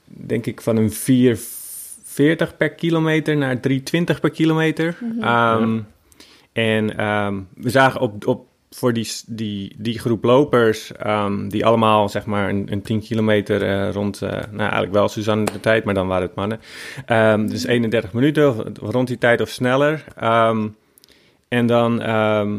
[0.04, 1.38] denk ik van een 4
[2.16, 4.96] 40 per kilometer naar 320 per kilometer.
[5.00, 5.62] Mm -hmm.
[5.62, 5.86] um,
[6.52, 12.08] en um, we zagen op, op, voor die, die, die groep lopers, um, die allemaal
[12.08, 15.84] zeg maar een, een 10 kilometer uh, rond, uh, nou eigenlijk wel Suzanne de tijd,
[15.84, 16.60] maar dan waren het mannen.
[17.48, 20.04] dus 31 minuten, of, rond die tijd of sneller.
[21.48, 22.52] en dan uh,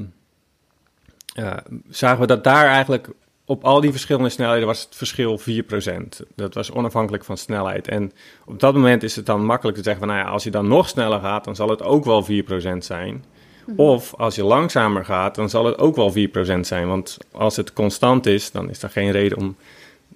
[1.89, 3.09] zagen we dat daar eigenlijk
[3.49, 5.43] op al die verschillende snelheden was het verschil 4%.
[6.35, 7.87] Dat was onafhankelijk van snelheid.
[7.87, 8.11] En
[8.45, 10.67] op dat moment is het dan makkelijk te zeggen van, nou ja, als je dan
[10.67, 13.23] nog sneller gaat, dan zal het ook wel 4% zijn.
[13.65, 13.79] Mhm.
[13.79, 16.87] Of als je langzamer gaat, dan zal het ook wel 4% zijn.
[16.87, 19.55] Want als het constant is, dan is er geen reden om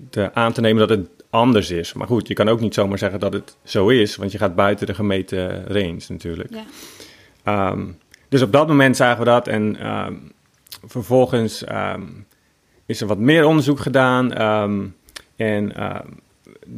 [0.10, 1.94] te aan te nemen dat het anders is.
[1.94, 4.56] Maar goed, je kan ook niet zomaar zeggen dat het zo is, want je gaat
[4.56, 6.52] buiten de gemeten range natuurlijk.
[7.46, 7.72] Ja.
[7.72, 7.98] Um,
[8.30, 10.32] dus op dat moment zagen we dat en um,
[10.86, 12.26] vervolgens um,
[12.86, 14.42] is er wat meer onderzoek gedaan.
[14.42, 14.96] Um,
[15.36, 15.96] en uh,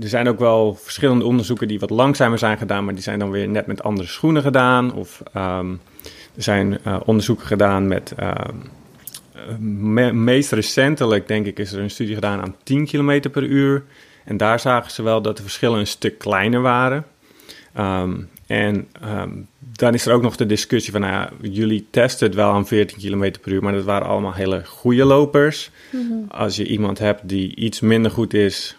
[0.02, 3.32] er zijn ook wel verschillende onderzoeken die wat langzamer zijn gedaan, maar die zijn dan
[3.32, 4.94] weer net met andere schoenen gedaan.
[4.94, 5.80] Of um,
[6.36, 8.14] er zijn uh, onderzoeken gedaan met.
[9.60, 13.84] Me meest recentelijk, denk ik, is er een studie gedaan aan 10 km per uur.
[14.26, 17.06] En daar zagen ze wel dat de verschillen een stuk kleiner waren.
[18.48, 18.88] En
[19.60, 22.68] dan is er ook nog de discussie van, nou ja, jullie testen het wel aan
[22.68, 25.72] 14 km per uur, maar dat waren allemaal hele goede lopers.
[25.94, 26.26] Mm -hmm.
[26.28, 28.76] Als je iemand hebt die iets minder goed is,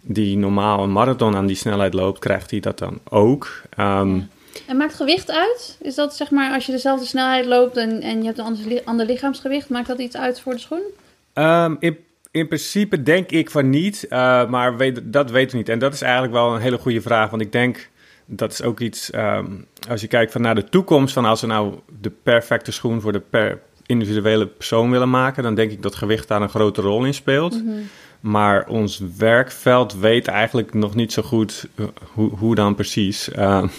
[0.00, 3.62] die normaal een marathon aan die snelheid loopt, krijgt hij dat dan ook.
[3.78, 4.26] Um, ja.
[4.66, 5.78] En maakt gewicht uit?
[5.80, 8.82] Is dat zeg maar als je dezelfde snelheid loopt en, en je hebt een ander,
[8.84, 10.82] ander lichaamsgewicht, maakt dat iets uit voor de schoen?
[11.34, 11.98] Um, in,
[12.30, 15.68] in principe denk ik van niet, uh, maar weet, dat weten we niet.
[15.68, 17.88] En dat is eigenlijk wel een hele goede vraag, want ik denk
[18.26, 21.46] dat is ook iets, um, als je kijkt van naar de toekomst, van als we
[21.46, 25.94] nou de perfecte schoen voor de per individuele persoon willen maken, dan denk ik dat
[25.94, 27.54] gewicht daar een grote rol in speelt.
[27.54, 27.88] Mm -hmm.
[28.20, 31.66] Maar ons werkveld weet eigenlijk nog niet zo goed
[32.12, 33.28] hoe, hoe dan precies.
[33.28, 33.70] Um, ja.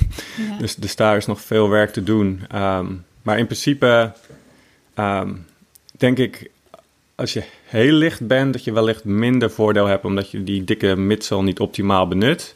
[0.60, 2.42] dus, dus daar is nog veel werk te doen.
[2.56, 4.14] Um, maar in principe
[5.98, 6.50] denk ik
[7.16, 10.96] als je heel licht bent, dat je wellicht minder voordeel hebt omdat je die dikke
[10.96, 12.56] midsel niet optimaal benut.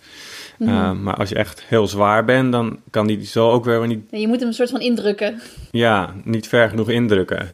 [0.57, 0.69] Mhm.
[0.69, 4.03] Uh, maar als je echt heel zwaar bent, dan kan die zo ook weer niet,
[4.09, 5.41] Ja, je moet hem een soort van indrukken.
[5.71, 7.49] ja, niet ver genoeg indrukken.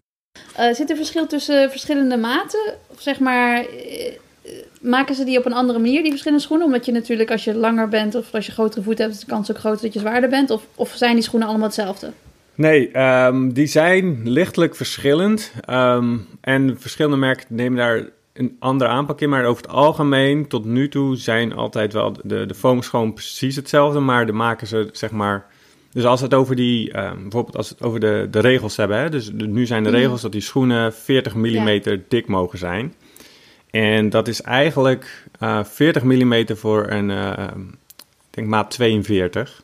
[0.55, 2.73] Eh, zit er verschil tussen verschillende maten?
[2.87, 6.65] Of zeg maar, eh, eh, maken ze die op een andere manier, die verschillende schoenen?
[6.65, 9.31] Omdat je natuurlijk, als je langer bent of als je grotere voeten hebt, is de
[9.31, 10.49] kans ook groter dat je zwaarder bent.
[10.49, 12.11] Of, of zijn die schoenen allemaal hetzelfde?
[12.55, 15.51] Nee, ehm, die zijn lichtelijk verschillend.
[15.65, 18.09] Ehm, en verschillende merken nemen daar
[18.41, 19.29] een andere aanpak in.
[19.29, 23.55] Maar over het algemeen, tot nu toe, zijn altijd wel de, de foams gewoon precies
[23.55, 23.99] hetzelfde.
[23.99, 25.45] Maar de maken ze, zeg maar...
[25.91, 28.97] Dus als het over die, ehm, bijvoorbeeld als het over de, de regels hebben.
[28.97, 29.97] Hè, dus de- nu zijn de Mhm.
[29.99, 32.93] regels dat die schoenen 40 mm dik mogen zijn.
[33.69, 39.63] En dat is eigenlijk eh 40 mm voor een, eh, ik denk maat 42.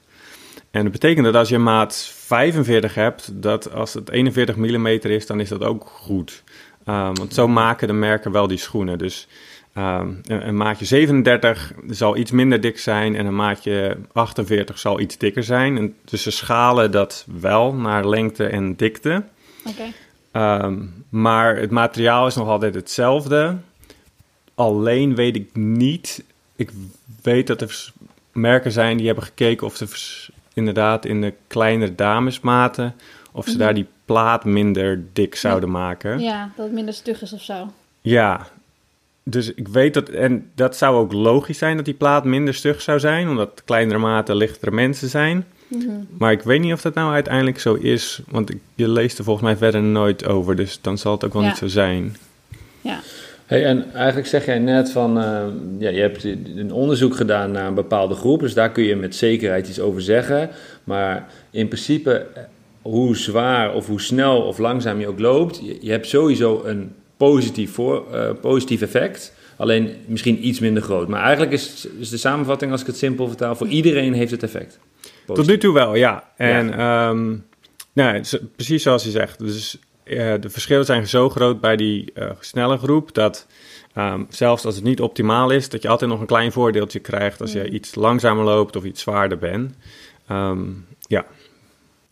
[0.72, 5.26] En dat betekent dat als je maat 45 hebt, dat als het 41 mm is,
[5.26, 6.44] dan is dat ook goed.
[6.89, 8.97] Um, want zo maken de merken wel die schoenen.
[8.97, 9.28] Dus
[9.78, 15.00] um, een, een maatje 37 zal iets minder dik zijn en een maatje 48 zal
[15.00, 15.78] iets dikker zijn.
[15.78, 19.23] En dus ze schalen dat wel naar lengte en dikte.
[19.65, 19.84] Oké.
[20.65, 23.56] Um, maar het materiaal is nog altijd hetzelfde.
[24.56, 26.23] Alleen weet ik niet.
[26.56, 26.69] Ik
[27.21, 27.91] weet dat er
[28.32, 29.88] merken zijn die hebben gekeken of ze
[30.54, 32.95] inderdaad in de kleinere damesmaten.
[33.32, 33.60] of ze Mhm.
[33.60, 36.20] daar die plaat minder dik zouden maken.
[36.20, 37.72] Ja, dat het minder stug is of zo.
[38.02, 38.48] Ja,
[39.24, 42.82] dus ik weet dat, en dat zou ook logisch zijn dat die plaat minder stug
[42.82, 45.46] zou zijn, omdat kleinere maten lichtere mensen zijn.
[45.67, 45.89] Mhm.
[46.17, 49.24] Maar ik weet niet of dat nou uiteindelijk zo is, want ik, je leest er
[49.24, 51.48] volgens mij verder nooit over, dus dan zal het ook wel Ja.
[51.48, 52.17] niet zo zijn.
[52.82, 53.00] Ja.
[53.46, 55.46] Hey, en eigenlijk zeg jij net van, eh,
[55.80, 56.24] ja, je hebt
[56.56, 60.02] een onderzoek gedaan naar een bepaalde groep, dus daar kun je met zekerheid iets over
[60.02, 60.50] zeggen.
[60.84, 62.26] Maar in principe,
[62.89, 66.95] hoe zwaar of hoe snel of langzaam je ook loopt, je, je hebt sowieso een
[67.17, 69.34] positief, voor, eh, positief effect.
[69.58, 71.08] Alleen misschien iets minder groot.
[71.08, 74.43] Maar eigenlijk is, is de samenvatting, als ik het simpel vertaal, voor iedereen heeft het
[74.43, 74.80] effect.
[75.26, 76.32] Tot nu toe wel, ja.
[76.36, 77.36] En ehm,
[77.93, 78.23] nou,
[78.56, 79.39] precies zoals je zegt.
[79.39, 83.47] Dus eh, de verschillen zijn zo groot bij die eh, snelle groep dat
[83.93, 87.41] ehm, zelfs als het niet optimaal is, dat je altijd nog een klein voordeeltje krijgt
[87.41, 89.73] als je iets langzamer loopt of iets zwaarder bent.
[90.28, 90.62] Ehm,
[91.08, 91.26] ja.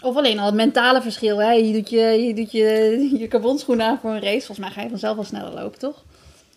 [0.05, 1.41] Of alleen al het mentale verschil.
[1.41, 1.51] Hè?
[1.51, 4.45] Je doet, je, je, doet je, aan voor een race.
[4.45, 6.03] Volgens mij ga je vanzelf wel sneller lopen, toch?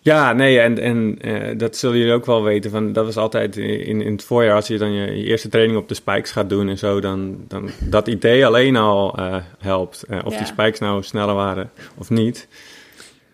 [0.01, 2.71] Ja, nee, en, en eh, dat zullen jullie ook wel weten.
[2.71, 5.77] Van, dat was altijd in, in het voorjaar, als je dan je, je eerste training
[5.77, 10.03] op de spikes gaat doen en zo, dan, dan dat idee alleen al eh, helpt.
[10.09, 10.37] Eh, of Ja.
[10.37, 12.47] die spikes nou sneller waren of niet.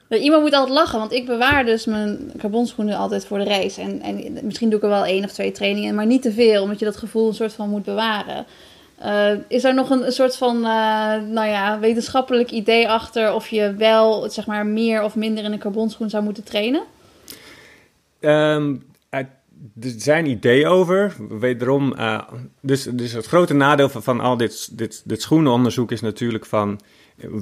[0.09, 3.81] Iemand moet altijd lachen, want ik bewaar dus mijn carbonschoenen altijd voor de race.
[3.81, 6.61] En, en misschien doe ik er wel één of twee trainingen, maar niet te veel,
[6.61, 8.45] omdat je dat gevoel een soort van moet bewaren.
[9.05, 10.61] Eh, is er nog een, een soort van, eh,
[11.21, 15.59] nou ja, wetenschappelijk idee achter of je wel, zeg maar, meer of minder in een
[15.59, 16.83] carbonschoen zou moeten trainen?
[18.19, 18.75] Ehm,
[19.11, 21.15] er zijn ideeën over.
[21.29, 22.21] Wederom, eh,
[22.59, 26.79] dus, dus het grote nadeel van, van al dit, dit, dit schoenenonderzoek is natuurlijk van...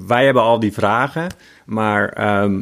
[0.08, 1.28] Wij hebben al die vragen,
[1.66, 2.62] maar ehm,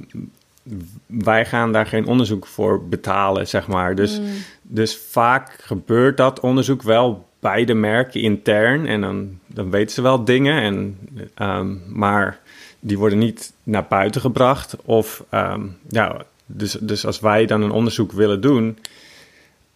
[1.06, 3.96] wij gaan daar geen onderzoek voor betalen, zeg maar.
[3.96, 4.26] Dus, Mm.
[4.62, 8.86] dus vaak gebeurt dat onderzoek wel bij de merken intern.
[8.86, 10.98] En dan, dan weten ze wel dingen, en,
[11.34, 12.40] ehm, maar
[12.80, 14.76] die worden niet naar buiten gebracht.
[14.86, 18.78] Of ehm, ja, dus, dus als wij dan een onderzoek willen doen.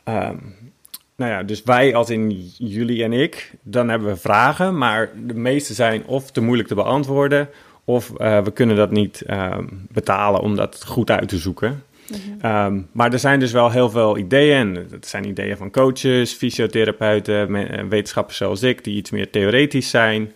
[0.04, 0.36] ehm,
[1.15, 5.34] nou ja, dus wij als in jullie en ik, dan hebben we vragen, maar de
[5.34, 7.49] meeste zijn of te moeilijk te beantwoorden,
[7.84, 9.23] of eh, we kunnen dat niet
[9.91, 11.84] betalen om dat goed uit te zoeken.
[12.41, 14.77] Ehm, maar er zijn dus wel heel veel ideeën.
[14.77, 19.89] En dat zijn ideeën van coaches, fysiotherapeuten, eh, wetenschappers zoals ik, die iets meer theoretisch
[19.89, 20.31] zijn.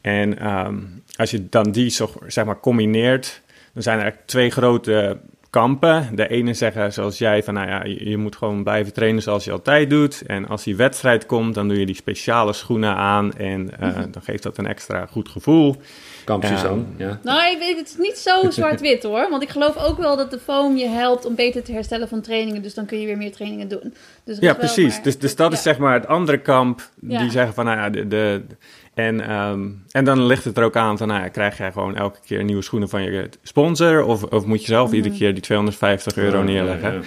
[0.00, 0.76] En ehm,
[1.16, 1.90] als je dan die
[2.26, 5.18] zeg maar combineert, dan zijn er twee grote
[5.60, 6.08] kampen.
[6.14, 9.52] De ene zeggen zoals jij van, nou ja, je, moet gewoon blijven trainen zoals je
[9.52, 10.22] altijd doet.
[10.26, 14.22] En als die wedstrijd komt, dan doe je die speciale schoenen aan en eh, dan
[14.22, 15.76] geeft dat een extra goed gevoel.
[16.24, 16.44] Kamp.
[16.44, 17.20] Suzanne, ja.
[17.22, 19.26] Nou, ik weet, het is niet zo zwart-wit hoor.
[19.30, 22.20] Want ik geloof ook wel dat de foam je helpt om beter te herstellen van
[22.20, 22.62] trainingen.
[22.62, 23.94] Dus dan kun je weer meer trainingen doen.
[24.24, 24.94] Dus Ja, precies.
[24.94, 26.88] maar- Dus, dus dat is zeg maar het andere kamp.
[27.00, 27.18] Ja.
[27.18, 28.08] Die zeggen van, nou ja, de...
[28.08, 28.42] de
[28.96, 31.96] en, ehm, en dan ligt het er ook aan van, nou ja, krijg jij gewoon
[31.96, 34.04] elke keer nieuwe schoenen van je sponsor?
[34.04, 35.18] Of, of moet je zelf iedere Mhm.
[35.18, 37.04] keer die 250 euro neerleggen?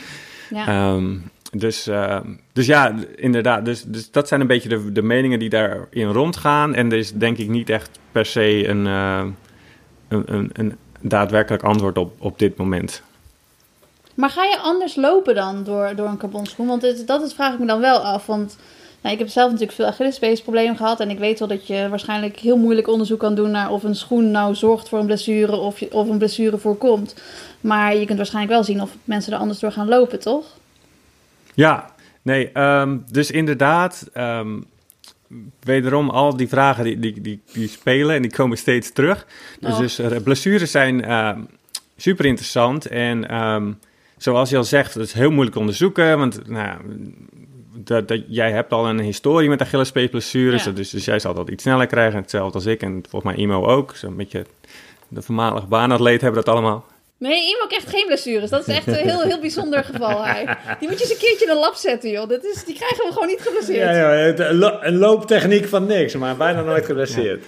[0.50, 0.68] ja.
[0.68, 1.16] Ehm,
[1.52, 3.66] dus, ehm, dus ja, inderdaad.
[3.66, 6.76] Dus, dus dat zijn een beetje de, de meningen die daarin rondgaan.
[6.76, 9.36] En er is denk ik niet echt per se een, een,
[10.08, 13.04] een, een daadwerkelijk antwoord op, op dit moment.
[14.14, 16.68] Maar ga je anders lopen dan door, door een carbonschoen?
[16.68, 18.26] Want het, dat is, vraag ik me dan wel af.
[18.26, 18.58] Want
[19.02, 21.00] nou, ik heb zelf natuurlijk veel Achillespeesproblemen gehad.
[21.00, 23.96] En ik weet wel dat je waarschijnlijk heel moeilijk onderzoek kan doen naar of een
[23.96, 27.16] schoen nou zorgt voor een blessure of, je, of een blessure voorkomt.
[27.62, 30.46] Maar je kunt waarschijnlijk wel zien of mensen er anders door gaan lopen, toch?
[31.54, 34.60] Ja, nee, ehm, dus inderdaad, ehm,
[35.60, 39.28] wederom al die vragen die, die, die, die spelen en die komen steeds terug.
[39.60, 39.80] Dus, Oh.
[39.80, 41.42] dus eh, blessures zijn ehm,
[41.98, 43.26] super interessant en
[44.18, 46.78] zoals je al zegt, het is heel moeilijk onderzoeken, want nou, ja,
[47.84, 50.72] dat, dat, jij hebt al een historie met Achillespeesblessures, Ja.
[50.72, 53.66] dus, dus jij zal dat iets sneller krijgen, hetzelfde als ik en volgens mij Imo
[53.66, 54.46] ook, zo'n beetje
[55.08, 56.86] de voormalige baanatleet hebben dat allemaal.
[57.18, 58.50] Nee, iemand krijgt geen blessures.
[58.50, 60.24] Dat is echt een heel, heel bijzonder geval.
[60.26, 60.58] Hij.
[60.80, 62.30] Die moet je eens een keertje in de lab zetten, joh.
[62.30, 63.96] Dat is, die krijgen we gewoon niet geblesseerd.
[63.96, 67.44] Ja, een, lo- een looptechniek van niks, maar bijna nooit geblesseerd.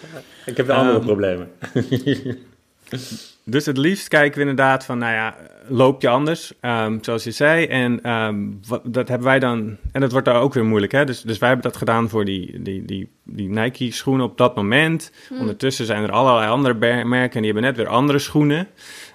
[0.46, 1.52] Ik heb de andere Ehm, problemen.
[3.52, 5.36] Dus het liefst kijken we inderdaad van, nou ja,
[5.68, 7.66] loop je anders, Ehm, zoals je zei.
[7.66, 8.36] En ehm,
[8.68, 11.06] wat, dat hebben wij dan, en dat wordt daar ook weer moeilijk, hè.
[11.06, 15.12] Dus, dus wij hebben dat gedaan voor die, die, die, die Nike-schoenen op dat moment.
[15.40, 18.68] Ondertussen zijn er allerlei andere merken en die hebben net weer andere schoenen.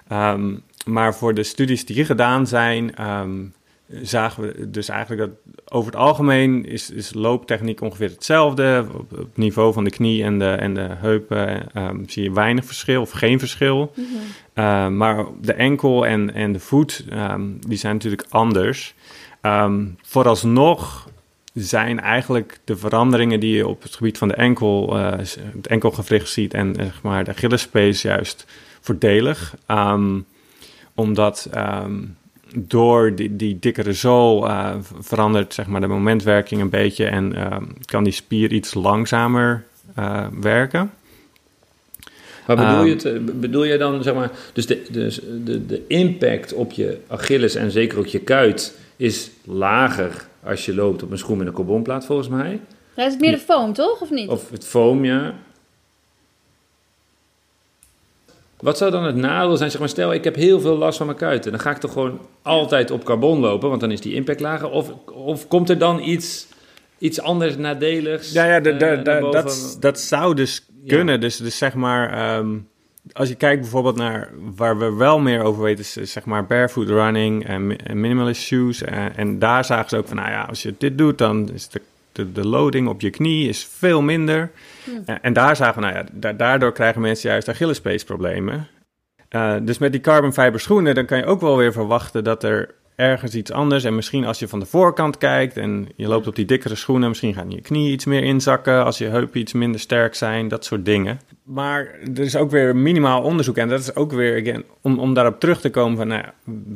[0.07, 2.95] Ehm, maar voor de studies die gedaan zijn,
[4.01, 8.85] zagen we dus eigenlijk dat over het algemeen is, is looptechniek ongeveer hetzelfde.
[8.93, 12.31] Op, op het niveau van de knie en de, en de heupen ehm, zie je
[12.31, 13.93] weinig verschil of geen verschil.
[14.55, 18.95] Uh, maar de enkel en, en de voet, ehm, die zijn natuurlijk anders.
[19.41, 21.09] Ehm, vooralsnog
[21.53, 25.17] zijn eigenlijk de veranderingen die je op het gebied van de enkel, eh,
[25.55, 28.45] het enkelgewricht ziet en eh, zeg maar de Achillespees juist
[28.81, 29.55] voordelig.
[29.65, 30.19] Ehm,
[30.95, 32.03] omdat ehm,
[32.55, 37.63] door die, die dikkere zool eh, verandert zeg maar de momentwerking een beetje en ehm,
[37.85, 39.63] kan die spier iets langzamer
[39.95, 40.91] eh, werken.
[42.47, 45.65] Maar bedoel Ehm, je, het, eh, bedoel je dan, zeg maar, dus de, dus de,
[45.65, 51.03] de impact op je Achilles en zeker ook je kuit is lager als je loopt
[51.03, 52.59] op een schoen met een carbonplaat volgens mij?
[52.93, 54.01] Daar is het meer de foam, toch?
[54.01, 54.29] Of niet?
[54.29, 55.33] Of het foam, ja.
[58.59, 59.71] Wat zou dan het nadeel zijn?
[59.71, 61.51] Zeg maar, stel, ik heb heel veel last van mijn kuiten.
[61.51, 64.69] Dan ga ik toch gewoon altijd op carbon lopen, want dan is die impact lager.
[64.69, 66.47] Of, of komt er dan iets,
[66.97, 68.31] iets anders nadeligs?
[68.31, 70.95] Ja, ja, eh, dat, dat zou dus Ja.
[70.95, 71.19] kunnen.
[71.19, 72.57] Dus, dus zeg maar, ehm,
[73.13, 76.45] als je kijkt bijvoorbeeld naar waar we wel meer over weten, is, is zeg maar
[76.45, 78.81] barefoot running en minimalist shoes.
[78.81, 81.67] En, en daar zagen ze ook van, nou ja, als je dit doet, dan is
[81.69, 81.81] de,
[82.17, 84.51] de, de loading op je knie is veel minder.
[85.05, 88.67] En, en daar zagen we, nou ja, da- daardoor krijgen mensen juist Achillespeesproblemen.
[89.29, 92.43] Eh, dus met die carbon fiber schoenen, dan kan je ook wel weer verwachten dat
[92.43, 93.83] er ergens iets anders.
[93.83, 97.07] En misschien als je van de voorkant kijkt en je loopt op die dikkere schoenen,
[97.07, 100.65] misschien gaan je knieën iets meer inzakken, als je heupen iets minder sterk zijn, dat
[100.65, 101.19] soort dingen.
[101.43, 105.13] Maar er is ook weer minimaal onderzoek en dat is ook weer, again, om, om
[105.13, 106.23] daarop terug te komen van, nou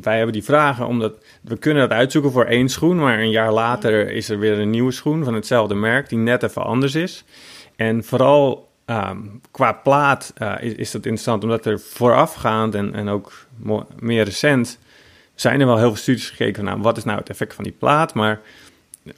[0.00, 3.52] wij hebben die vragen omdat we kunnen dat uitzoeken voor één schoen, maar een jaar
[3.52, 7.24] later is er weer een nieuwe schoen van hetzelfde merk die net even anders is.
[7.76, 9.18] En vooral ehm,
[9.50, 13.32] qua plaat eh, is, is dat interessant, omdat er voorafgaand en, en ook
[13.98, 14.78] meer recent
[15.34, 17.64] zijn er wel heel veel studies gekeken van, nou, wat is nou het effect van
[17.64, 18.40] die plaat, maar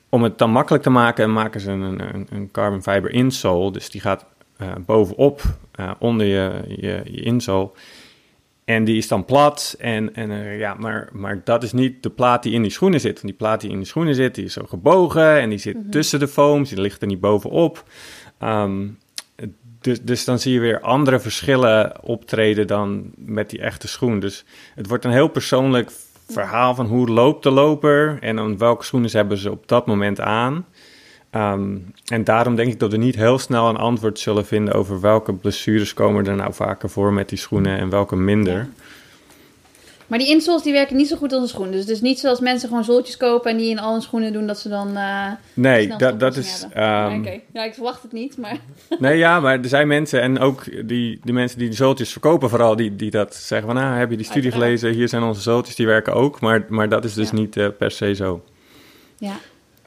[0.09, 3.91] om het dan makkelijk te maken, maken ze een, een, een carbon fiber insole, dus
[3.91, 7.71] die gaat eh, bovenop, eh, onder je, je, je insole.
[8.65, 9.77] En die is dan plat.
[9.79, 13.01] En, en eh, ja, maar, maar dat is niet de plaat die in die schoenen
[13.01, 13.13] zit.
[13.13, 15.41] Want die plaat die in die schoenen zit, die is zo gebogen.
[15.41, 16.69] En die zit tussen de foams.
[16.69, 17.85] Die ligt er niet bovenop.
[18.39, 18.87] Ehm,
[19.85, 24.21] dus, dus dan zie je weer andere verschillen optreden dan met die echte schoen.
[24.21, 24.45] Dus
[24.75, 25.91] het wordt een heel persoonlijk
[26.29, 28.19] verhaal van hoe loopt de loper.
[28.21, 30.67] En welke schoenen hebben ze op dat moment aan.
[31.31, 35.01] Ehm, en daarom denk ik dat we niet heel snel een antwoord zullen vinden over
[35.01, 38.69] welke blessures komen er nou vaker voor met die schoenen en welke minder.
[40.07, 41.71] Maar die insoles die werken niet zo goed als een schoen.
[41.71, 44.33] Dus het is niet zoals mensen gewoon zooltjes kopen en die in al hun schoenen
[44.33, 44.97] doen dat ze dan.
[44.97, 46.67] eh Nee, dat, dat is.
[46.73, 48.57] ehm, ja, ik verwacht het niet, maar.
[48.99, 52.49] Nee, ja, maar er zijn mensen en ook die, die mensen die de zooltjes verkopen,
[52.51, 54.79] vooral die, die dat zeggen van, nou, heb je die studie Uiteraard.
[54.79, 54.99] gelezen?
[54.99, 56.41] Hier zijn onze zooltjes, die werken ook.
[56.41, 57.37] Maar, maar dat is dus Ja.
[57.37, 58.45] niet eh, per se zo.
[59.19, 59.35] Ja.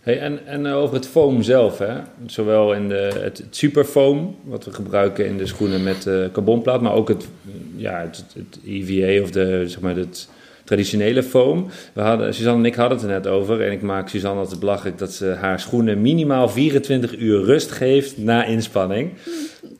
[0.08, 1.94] Hey, en, en over het foam zelf, hè?
[2.26, 6.82] zowel in de, het, het superfoam, wat we gebruiken in de schoenen met eh carbonplaat,
[6.82, 7.28] maar ook het,
[7.76, 10.30] ja, het, het EVA of de, zeg maar het
[10.64, 11.68] traditionele foam.
[11.94, 14.60] We hadden, Suzanne en ik hadden het er net over en ik maak Suzanne altijd
[14.60, 19.12] belachelijk dat ze haar schoenen minimaal 24 uur rust geeft na inspanning.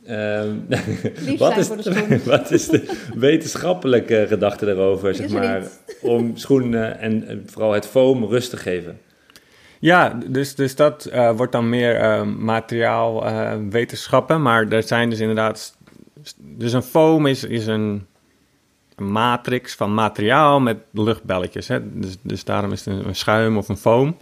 [0.06, 0.48] Ehm,
[1.26, 5.62] Lief wat, is, de wat is de wetenschappelijke gedachte daarover, zeg maar,
[6.00, 9.06] om schoenen en, en vooral het foam rust te geven?
[9.80, 14.42] Ja, dus, dus dat eh, wordt dan meer eh, materiaal eh, wetenschappen.
[14.42, 15.76] Maar er zijn dus inderdaad.
[16.36, 18.06] Dus een foam is, is een,
[18.96, 21.68] een matrix van materiaal met luchtbelletjes.
[21.68, 21.98] Hè?
[21.98, 24.16] Dus, dus daarom is het een, een schuim of een foam.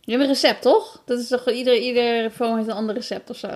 [0.00, 1.02] Je hebt een recept, toch?
[1.04, 3.48] Dat is toch ieder, ieder foam heeft een ander recept of zo.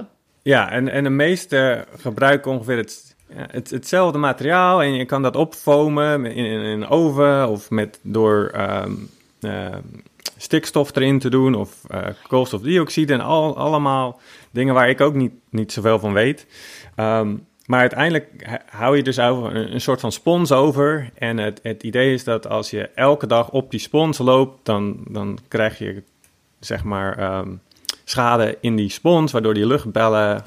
[0.43, 5.37] Ja, en, en de meeste gebruiken ongeveer het, het, hetzelfde materiaal en je kan dat
[5.37, 8.93] opfomen in, in, een oven of met, door ehm,
[9.41, 9.83] ehm,
[10.43, 14.21] stikstof erin te doen of uh, koolstofdioxide en al, allemaal
[14.51, 16.47] dingen waar ik ook niet, niet zoveel van weet.
[16.95, 17.37] Ehm,
[17.67, 18.27] maar uiteindelijk
[18.71, 21.11] hou je dus over een, soort van spons over.
[21.15, 25.05] En het, het idee is dat als je elke dag op die spons loopt, dan,
[25.09, 26.03] dan krijg je
[26.61, 27.45] zeg maar
[28.05, 30.43] schade in die spons, waardoor die luchtbellen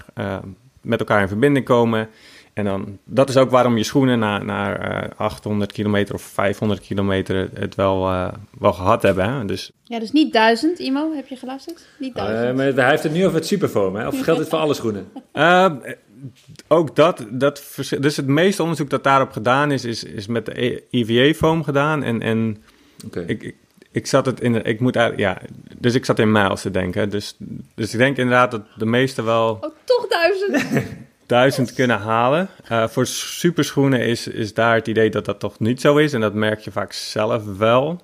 [0.81, 2.09] met elkaar in verbinding komen.
[2.53, 4.77] En dan, dat is ook waarom je schoenen na, na
[5.15, 8.27] 800 eh, kilometer of 500 kilometer het wel, uh,
[8.59, 9.33] wel gehad hebben.
[9.33, 9.45] Hè?
[9.45, 9.71] Dus...
[9.83, 11.87] Ja, dus niet 1000, Imo, heb je geluisterd?
[11.99, 12.47] Niet 1000.
[12.47, 14.07] Uh, maar hij heeft het nu over het superfoam, hè?
[14.07, 15.07] Of geldt dit voor alle schoenen?
[16.67, 20.83] ook dat, dat, dus het meeste onderzoek dat daarop gedaan is, is, is met de
[20.89, 22.03] EVA-foam gedaan.
[22.03, 22.63] En, en
[23.05, 23.23] okay.
[23.23, 23.55] ik, ik,
[23.91, 25.41] ik, zat het in, ik moet ja,
[25.77, 27.09] dus ik zat in miles te denken.
[27.09, 27.35] Dus,
[27.75, 29.57] dus ik denk inderdaad dat de meeste wel...
[29.61, 30.63] Oh, toch duizend?
[31.25, 32.49] duizend kunnen halen.
[32.71, 36.13] Uh, voor superschoenen is, is daar het idee dat dat toch niet zo is.
[36.13, 38.01] En dat merk je vaak zelf wel.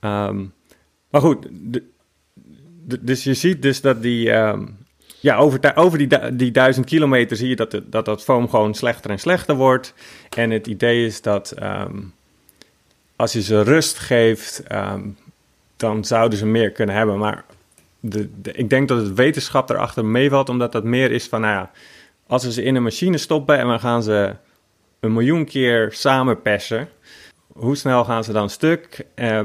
[0.00, 0.52] Um,
[1.10, 1.46] maar goed,
[3.00, 4.30] dus je ziet dus dat die...
[4.30, 4.76] Um,
[5.20, 8.74] ja, over, over die, die duizend kilometer zie je dat, de, dat dat foam gewoon
[8.74, 9.94] slechter en slechter wordt.
[10.36, 12.12] En het idee is dat um,
[13.16, 14.62] als je ze rust geeft,
[15.76, 17.18] dan zouden ze meer kunnen hebben.
[17.18, 17.44] Maar
[18.00, 21.54] de, de, ik denk dat het wetenschap erachter meevalt, omdat dat meer is van, nou
[21.54, 21.70] ja,
[22.26, 24.34] als we ze in een machine stoppen en we gaan ze
[25.00, 26.88] een miljoen keer samen persen,
[27.52, 29.06] hoe snel gaan ze dan stuk?
[29.16, 29.40] Uh,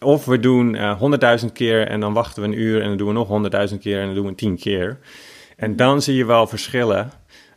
[0.00, 3.06] Of we doen eh, honderdduizend keer en dan wachten we een uur en dan doen
[3.06, 4.98] we nog honderdduizend keer en dan doen we tien keer.
[5.56, 7.10] En dan zie je wel verschillen.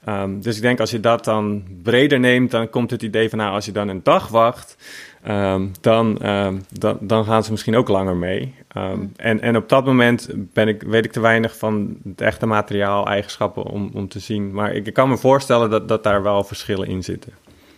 [0.07, 3.38] Um, dus ik denk als je dat dan breder neemt, dan komt het idee van
[3.38, 4.76] nou, als je dan een dag wacht,
[5.24, 8.53] Ehm, dan, ehm, dan, dan gaan ze misschien ook langer mee.
[8.67, 12.45] Ehm, en, en op dat moment ben ik, weet ik te weinig van het echte
[12.45, 14.51] materiaal-eigenschappen om, om te zien.
[14.51, 17.34] Maar ik, kan me voorstellen dat, dat daar wel verschillen in zitten.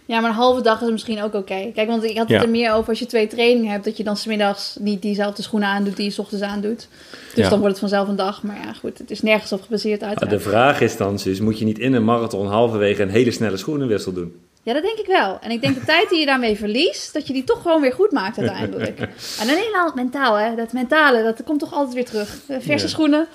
[0.06, 1.72] Ja, maar een halve dag is misschien ook oké.
[1.74, 4.04] Kijk, want ik had het er meer over als je twee trainingen hebt, dat je
[4.04, 6.88] dan smiddags niet diezelfde schoenen aandoet die je s ochtends aandoet.
[7.36, 8.44] Dus dan wordt het vanzelf een dag.
[8.44, 10.30] Maar ja, goed, het is nergens op gebaseerd uit.
[10.30, 13.58] De vraag is dan, dus moet je niet in een marathon halverwege een hele snelle
[13.58, 14.34] schoenenwissel doen?
[14.64, 15.38] Ja, dat denk ik wel.
[15.42, 17.94] En ik denk de tijd die je daarmee verliest, dat je die toch gewoon weer
[17.94, 19.00] goed maakt uiteindelijk.
[19.40, 20.56] En dan helemaal mentaal, hè.
[20.56, 22.38] Dat mentale, dat komt toch altijd weer terug.
[22.60, 23.28] Verse schoenen.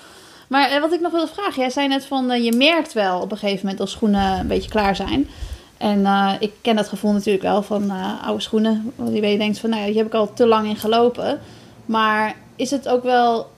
[0.48, 3.20] Maar eh, wat ik nog wilde vragen, jij zei net van, uh, je merkt wel
[3.20, 5.28] op een gegeven moment als schoenen een beetje klaar zijn.
[5.76, 7.90] En uh, ik ken dat gevoel natuurlijk wel van
[8.24, 8.92] oude schoenen.
[8.96, 11.40] Want je denkt van, nou ja, die heb ik al te lang in gelopen.
[11.86, 13.50] Maar is het ook wel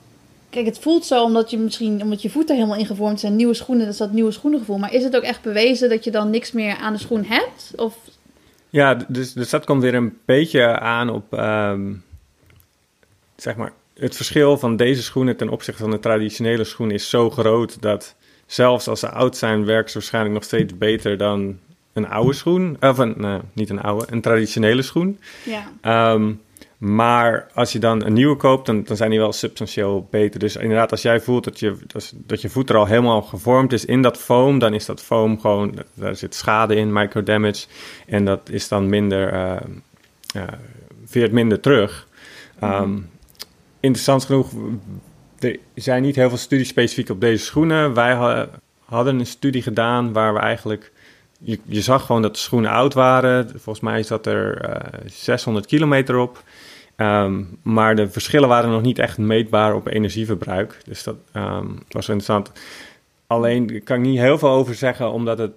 [0.50, 3.84] Kijk, het voelt zo omdat je misschien, omdat je voeten helemaal ingevormd zijn, nieuwe schoenen,
[3.84, 4.78] dat is dat nieuwe schoenengevoel.
[4.78, 7.72] Maar is het ook echt bewezen dat je dan niks meer aan de schoen hebt?
[7.76, 7.96] Of?
[8.70, 11.92] Ja, dus, dus dat komt weer een beetje aan op, ehm,
[13.36, 17.30] zeg maar, het verschil van deze schoenen ten opzichte van de traditionele schoen is zo
[17.30, 18.14] groot dat
[18.46, 21.58] zelfs als ze oud zijn, werken ze waarschijnlijk nog steeds beter dan
[21.92, 22.76] een oude schoen.
[22.80, 25.18] Of een, nou, niet een oude, een traditionele schoen.
[25.44, 26.12] Ja.
[26.12, 26.40] Um,
[26.80, 30.40] maar als je dan een nieuwe koopt, dan, dan zijn die wel substantieel beter.
[30.40, 31.76] Dus inderdaad, als jij voelt dat je,
[32.12, 35.40] dat je voet er al helemaal gevormd is in dat foam, dan is dat foam
[35.40, 37.66] gewoon, daar zit schade in, microdamage.
[38.06, 39.56] En dat is dan minder, uh,
[40.36, 40.42] uh,
[41.04, 42.08] veert minder terug.
[42.62, 43.10] Um,
[43.80, 44.50] interessant genoeg,
[45.38, 47.94] er zijn niet heel veel studies specifiek op deze schoenen.
[47.94, 48.46] Wij
[48.84, 50.92] hadden een studie gedaan waar we eigenlijk
[51.42, 53.48] je, je, zag gewoon dat de schoenen oud waren.
[53.48, 56.42] Volgens mij zat er uh, eh, 600 kilometer op.
[57.00, 60.80] Um, maar de verschillen waren nog niet echt meetbaar op energieverbruik.
[60.84, 62.52] Dus dat um, was interessant.
[63.26, 65.52] Alleen kan ik niet heel veel over zeggen, omdat het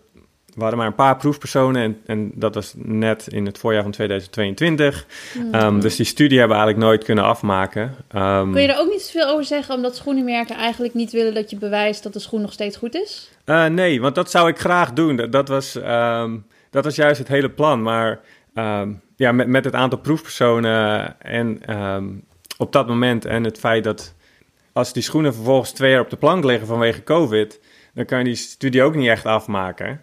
[0.53, 3.91] we hadden maar een paar proefpersonen en, en dat was net in het voorjaar van
[3.91, 5.05] 2022.
[5.33, 5.55] Hmm.
[5.55, 7.95] Um, dus die studie hebben we eigenlijk nooit kunnen afmaken.
[8.07, 11.55] Kun je er ook niet zoveel over zeggen, omdat schoenenmerken eigenlijk niet willen dat je
[11.55, 13.31] bewijst dat de schoen nog steeds goed is?
[13.45, 15.15] Uh, nee, want dat zou ik graag doen.
[15.15, 15.73] Dat, dat was,
[16.69, 17.81] dat was juist het hele plan.
[17.81, 18.19] Maar
[19.23, 21.61] ja, met, met het aantal proefpersonen en
[22.57, 24.13] op dat moment en het feit dat
[24.73, 27.59] als die schoenen vervolgens twee jaar op de plank liggen vanwege COVID,
[27.93, 30.01] dan kan je die studie ook niet echt afmaken.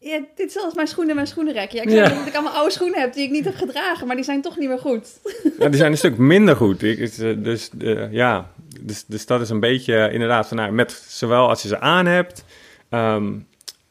[0.00, 1.70] Ja, dit is als mijn schoenen mijn schoenenrek.
[1.70, 4.16] Ja, ik zeg dat ik allemaal oude schoenen heb die ik niet heb gedragen, maar
[4.16, 5.20] die zijn toch niet meer goed.
[5.58, 6.82] Ja, die zijn een stuk minder goed.
[6.82, 10.92] Ik, eh, dus uh, ja, dus, dus dat is een beetje inderdaad van, nou, met
[11.08, 12.44] zowel als je ze aan hebt,
[12.90, 13.46] um,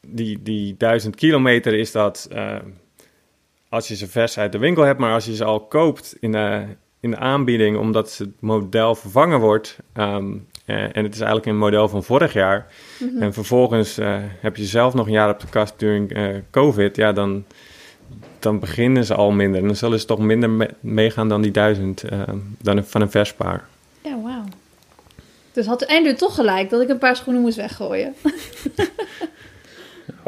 [0.06, 2.56] die, die duizend kilometer is dat uh,
[3.68, 6.32] als je ze vers uit de winkel hebt, maar als je ze al koopt in
[6.32, 6.64] de,
[7.00, 11.58] in de aanbieding, omdat het model vervangen wordt, um, uh, en het is eigenlijk een
[11.58, 12.66] model van vorig jaar.
[12.98, 13.22] Mhm.
[13.22, 16.96] En vervolgens uh, heb je zelf nog een jaar op de kast during uh, COVID.
[16.96, 17.44] Ja, dan,
[18.38, 19.60] dan beginnen ze al minder.
[19.60, 22.04] En dan zullen ze toch minder me meegaan dan die duizend
[22.60, 23.64] dan van een verspaar.
[24.02, 24.44] Ja, wauw.
[25.52, 28.14] Dus had Andrew toch gelijk dat ik een paar schoenen moest weggooien.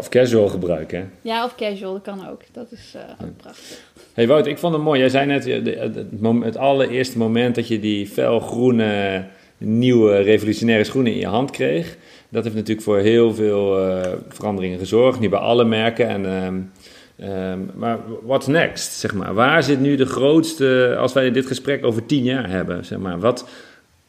[0.01, 0.99] of casual gebruiken.
[0.99, 1.05] Hè?
[1.21, 2.41] Ja, of casual, dat kan ook.
[2.53, 3.79] Dat is uh, ook prachtig.
[4.15, 5.01] Hey Wout, ik vond het mooi.
[5.01, 5.95] Jij zei net het,
[6.45, 9.25] het, allereerste moment dat je die felgroene,
[9.59, 11.97] nieuwe, revolutionaire schoenen in je hand kreeg.
[12.29, 15.21] Dat heeft natuurlijk voor heel veel uh, veranderingen gezorgd.
[15.21, 16.09] Niet bij alle merken.
[16.09, 16.73] En,
[17.21, 18.93] uh, maar what's next?
[18.93, 19.35] Zeg maar.
[19.35, 23.19] Waar zit nu de grootste, als wij dit gesprek over tien jaar hebben, zeg maar,
[23.19, 23.49] wat,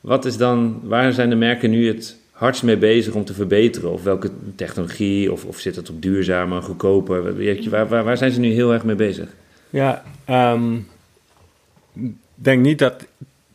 [0.01, 3.91] wat is dan, waar zijn de merken nu het hardst mee bezig om te verbeteren?
[3.91, 7.23] Of welke technologie, of, of zit het op duurzamer, goedkoper?
[7.69, 9.29] Waar, waar, waar zijn ze nu heel erg mee bezig?
[9.69, 10.87] Ja, um,
[11.93, 13.05] ik denk niet dat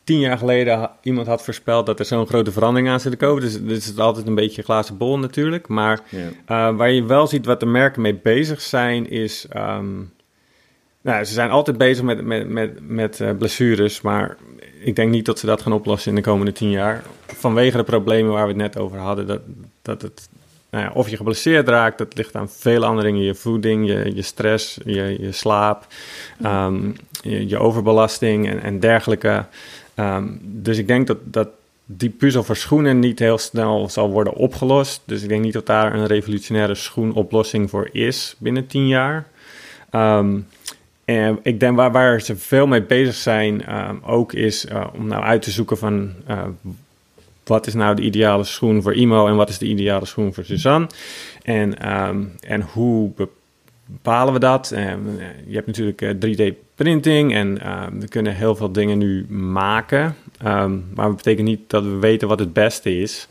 [0.04, 3.42] tien jaar geleden iemand had voorspeld dat er zo'n grote verandering aan zit te komen.
[3.42, 5.68] Dus dit is altijd een beetje glazen bol natuurlijk.
[5.68, 9.46] Maar uh, waar je wel ziet wat de merken mee bezig zijn, is.
[9.56, 10.12] Um,
[11.00, 14.36] nou, ze zijn altijd bezig met, met, met, met uh, blessures, maar
[14.78, 17.02] ik denk niet dat ze dat gaan oplossen in de komende tien jaar.
[17.26, 19.26] Vanwege de problemen waar we het net over hadden.
[19.26, 19.40] Dat,
[19.82, 20.28] dat het,
[20.70, 23.22] nou ja, of je geblesseerd raakt, dat ligt aan veel andere dingen.
[23.22, 25.86] Je voeding, je, je stress, je, je slaap,
[26.44, 29.44] um, je, je, overbelasting en, en dergelijke.
[29.96, 31.48] Um, dus ik denk dat, dat
[31.84, 35.02] die puzzel voor schoenen niet heel snel zal worden opgelost.
[35.04, 39.26] Dus ik denk niet dat daar een revolutionaire schoenoplossing voor is binnen tien jaar.
[39.92, 40.46] Um,
[41.06, 45.06] en ik denk waar, waar ze veel mee bezig zijn, uh, ook is uh, om
[45.06, 46.42] nou uit te zoeken van uh,
[47.44, 50.44] wat is nou de ideale schoen voor Imo en wat is de ideale schoen voor
[50.44, 50.86] Suzanne.
[51.42, 53.10] En, um, en hoe
[53.86, 54.72] bepalen we dat?
[55.46, 57.54] je hebt natuurlijk 3D printing en
[57.98, 60.16] we kunnen heel veel dingen nu maken.
[60.42, 63.28] Maar dat betekent niet dat we weten wat het beste is.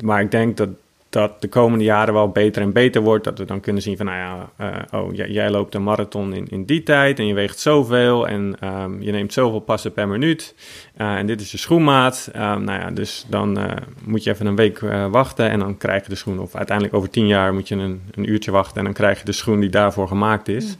[0.00, 0.68] Maar ik denk dat
[1.10, 3.24] dat de komende jaren wel beter en beter wordt.
[3.24, 6.34] Dat we dan kunnen zien van, nou ja, uh, oh, jij, jij, loopt een marathon
[6.34, 10.08] in, in die tijd en je weegt zoveel en um, je neemt zoveel passen per
[10.08, 10.54] minuut.
[10.98, 12.30] Uh, en dit is je schoenmaat.
[12.36, 13.72] Um, nou ja, dus dan uh,
[14.04, 14.80] moet je even een week
[15.10, 16.38] wachten en dan krijg je de schoen.
[16.38, 19.24] Of uiteindelijk over tien jaar moet je een, een uurtje wachten en dan krijg je
[19.24, 20.76] de schoen die daarvoor gemaakt is.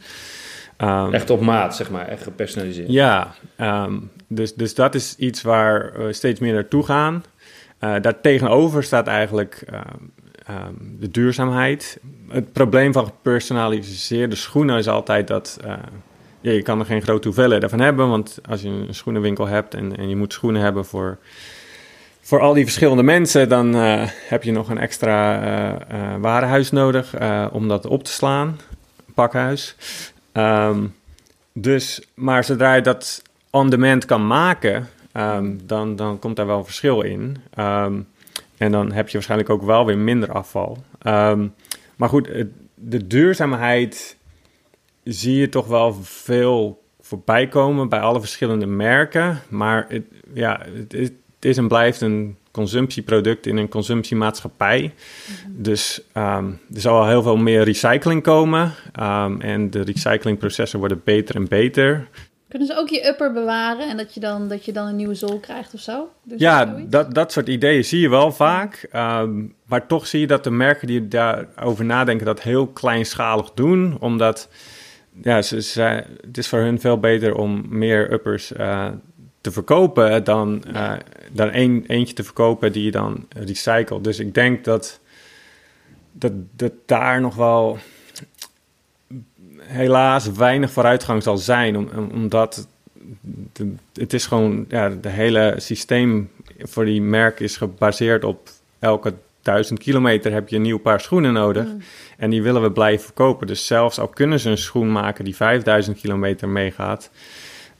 [0.77, 2.91] Um, echt op maat, zeg maar, echt gepersonaliseerd.
[2.91, 3.35] Ja,
[4.27, 7.23] dus, dus dat is iets waar we steeds meer naartoe gaan.
[7.83, 9.79] Uh, daartegenover staat eigenlijk uh,
[10.67, 11.99] um, de duurzaamheid.
[12.27, 15.59] Het probleem van gepersonaliseerde schoenen is altijd dat
[16.41, 18.09] ja, je kan er geen grote hoeveelheden van hebben.
[18.09, 21.17] Want als je een schoenenwinkel hebt en, en je moet schoenen hebben voor,
[22.21, 25.41] voor al die verschillende mensen, dan uh, heb je nog een extra
[25.91, 27.13] uh, warenhuis nodig
[27.51, 28.59] om dat op te slaan.
[29.13, 29.75] Pakhuis.
[30.33, 30.95] Um,
[31.53, 36.63] dus, maar zodra je dat on demand kan maken, um, dan, dan komt daar wel
[36.63, 37.37] verschil in.
[38.61, 40.77] En dan heb je waarschijnlijk ook wel weer minder afval.
[41.07, 41.53] Um,
[41.95, 42.29] maar goed,
[42.75, 44.17] de duurzaamheid
[45.03, 49.39] zie je toch wel veel voorbij komen bij alle verschillende merken.
[49.49, 50.03] Maar het,
[50.33, 54.81] ja, het is, het is en blijft een consumptieproduct in een consumptiemaatschappij.
[54.81, 55.61] Mhm.
[55.61, 58.73] Dus um, er zal wel heel veel meer recycling komen.
[58.99, 62.07] Um, en de recyclingprocessen worden beter en beter.
[62.51, 65.15] Kunnen ze ook je upper bewaren en dat je dan, dat je dan een nieuwe
[65.15, 66.09] zool krijgt of zo?
[66.37, 68.87] ja, dat, dat soort ideeën zie je wel vaak.
[68.91, 73.97] Ehm, maar toch zie je dat de merken die daarover nadenken dat heel kleinschalig doen.
[73.99, 74.49] Omdat
[75.21, 78.87] ja, ze, ze, het is voor hun veel beter om meer uppers uh,
[79.41, 80.93] te verkopen dan, uh,
[81.31, 84.03] dan één, eentje te verkopen die je dan recycelt.
[84.03, 84.99] Dus ik denk dat,
[86.11, 87.77] dat, dat daar nog wel
[89.71, 92.67] helaas weinig vooruitgang zal zijn, om, omdat
[93.93, 98.49] het is gewoon, ja, de hele systeem voor die merk is gebaseerd op
[98.79, 101.65] elke duizend kilometer heb je een nieuw paar schoenen nodig.
[101.65, 101.81] Mm.
[102.17, 103.47] En die willen we blijven verkopen.
[103.47, 107.09] Dus zelfs al kunnen ze een schoen maken die 5000 kilometer meegaat,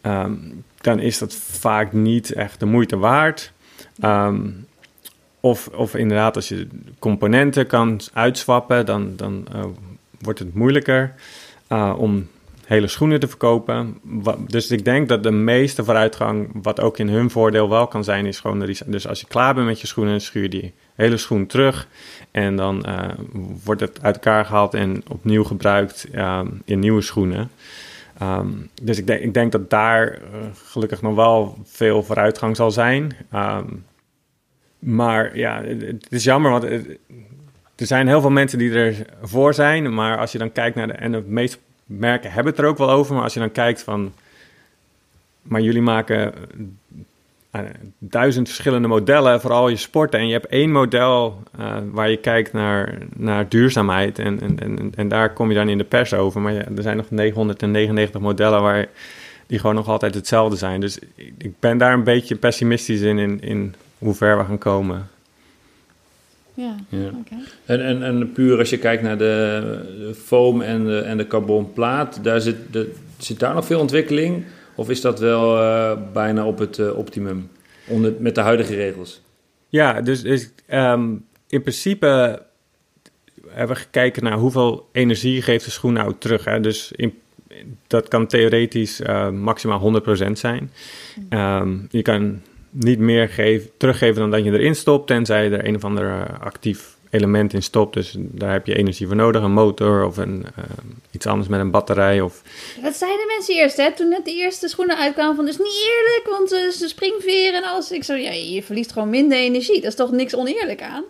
[0.02, 3.52] um, dan is dat vaak niet echt de moeite waard.
[4.04, 4.68] Um,
[5.39, 6.68] of, of inderdaad, als je
[7.00, 9.64] componenten kan uitswappen, dan, dan uh,
[10.20, 11.14] wordt het moeilijker.
[11.72, 12.28] Uh, om
[12.66, 13.98] hele schoenen te verkopen.
[14.48, 18.26] dus ik denk dat de meeste vooruitgang, wat ook in hun voordeel wel kan zijn,
[18.26, 21.46] is gewoon de Dus als je klaar bent met je schoenen, schuur die hele schoen
[21.46, 21.88] terug.
[22.32, 23.10] En dan uh,
[23.64, 27.52] wordt het uit elkaar gehaald en opnieuw gebruikt uh, in nieuwe schoenen.
[28.22, 30.20] Um, dus ik denk, ik denk dat daar
[30.66, 33.16] gelukkig nog wel veel vooruitgang zal zijn.
[33.34, 33.86] Um,
[34.80, 36.64] maar ja, het, het is jammer, want
[37.82, 38.74] er zijn heel veel mensen die
[39.22, 42.62] ervoor zijn, maar als je dan kijkt naar de, en de meeste merken hebben het
[42.62, 44.14] er ook wel over, maar als je dan kijkt van,
[45.42, 46.34] maar jullie maken
[47.56, 47.62] uh,
[47.98, 52.18] duizend verschillende modellen voor al je sporten en je hebt één model uh, waar je
[52.18, 56.14] kijkt naar, naar duurzaamheid en, en, en, en daar kom je dan in de pers
[56.14, 58.88] over, maar er zijn nog 999 modellen waar
[59.48, 60.82] die gewoon nog altijd hetzelfde zijn.
[60.82, 61.00] Dus
[61.38, 65.10] ik ben daar een beetje pessimistisch in, in, in hoe ver we gaan komen.
[66.54, 67.12] Ja, Ja.
[67.66, 69.62] En, en, en puur als je kijkt naar de,
[69.97, 74.43] de foam en de, en de carbonplaat, daar zit, de, zit daar nog veel ontwikkeling?
[74.76, 77.49] Of is dat wel eh, bijna op het eh, optimum
[77.88, 79.22] onder, met de huidige regels?
[79.70, 81.16] Ja, dus, dus ehm,
[81.47, 82.41] in principe
[83.47, 86.45] hebben we gekeken naar hoeveel energie geeft de schoen nou terug.
[86.45, 86.60] Hè?
[86.60, 87.20] Dus in,
[87.88, 90.72] dat kan theoretisch eh, maximaal 100% zijn.
[91.30, 92.41] Ehm, je kan
[92.72, 96.10] niet meer geven, teruggeven dan dat je erin stopt, tenzij je er een of ander
[96.10, 97.94] eh, actief element in stopt.
[97.94, 100.64] Dus daar heb je energie voor nodig, een motor of een, eh,
[101.12, 102.22] iets anders met een batterij.
[102.22, 102.42] Of,
[102.84, 103.92] Dat zeiden mensen eerst, hè?
[103.94, 105.46] Toen net de eerste schoenen uitkwamen van...
[105.46, 107.92] Het is niet eerlijk, want ze springveer en alles.
[107.92, 109.76] Ik zo, ja, je verliest gewoon minder energie.
[109.82, 111.04] Dat is toch niks oneerlijk aan?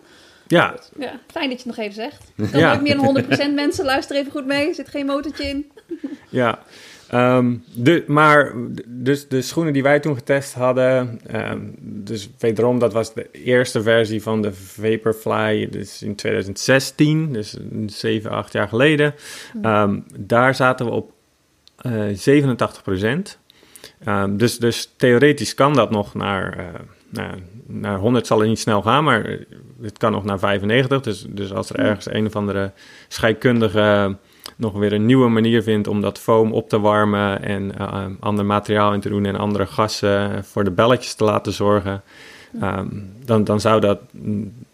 [0.46, 2.22] ja, Ja, fijn dat je het nog even zegt.
[2.52, 2.74] Dan Ja.
[2.74, 3.04] ook meer dan
[3.50, 3.84] 100% mensen.
[3.84, 4.68] Luister even goed mee.
[4.68, 5.70] Er zit geen motortje in.
[6.28, 6.58] Ja,
[7.12, 8.52] ehm, de, maar
[8.86, 13.82] dus de schoenen die wij toen getest hadden, ehm, dus wederom, dat was de eerste
[13.82, 17.56] versie van de Vaporfly, dus in 2016, dus
[17.86, 19.14] 7, 8 jaar geleden.
[19.62, 21.12] Ehm, daar zaten we op
[21.76, 23.38] eh 87 procent.
[24.30, 27.30] Dus, dus theoretisch kan dat nog naar, eh, nou,
[27.66, 29.38] naar 100 zal het niet snel gaan, maar
[29.82, 31.00] het kan nog naar 95.
[31.00, 32.72] Dus, dus als er ergens een of andere
[33.08, 34.16] scheikundige
[34.56, 38.44] nog weer een nieuwe manier vindt om dat foam op te warmen en eh, ander
[38.44, 42.02] materiaal in te doen en andere gassen voor de belletjes te laten zorgen,
[42.60, 42.88] ehm,
[43.24, 44.00] dan, dan zou dat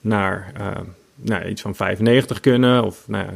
[0.01, 0.67] naar eh,
[1.15, 3.31] nou, iets van 95 kunnen of nou, ja,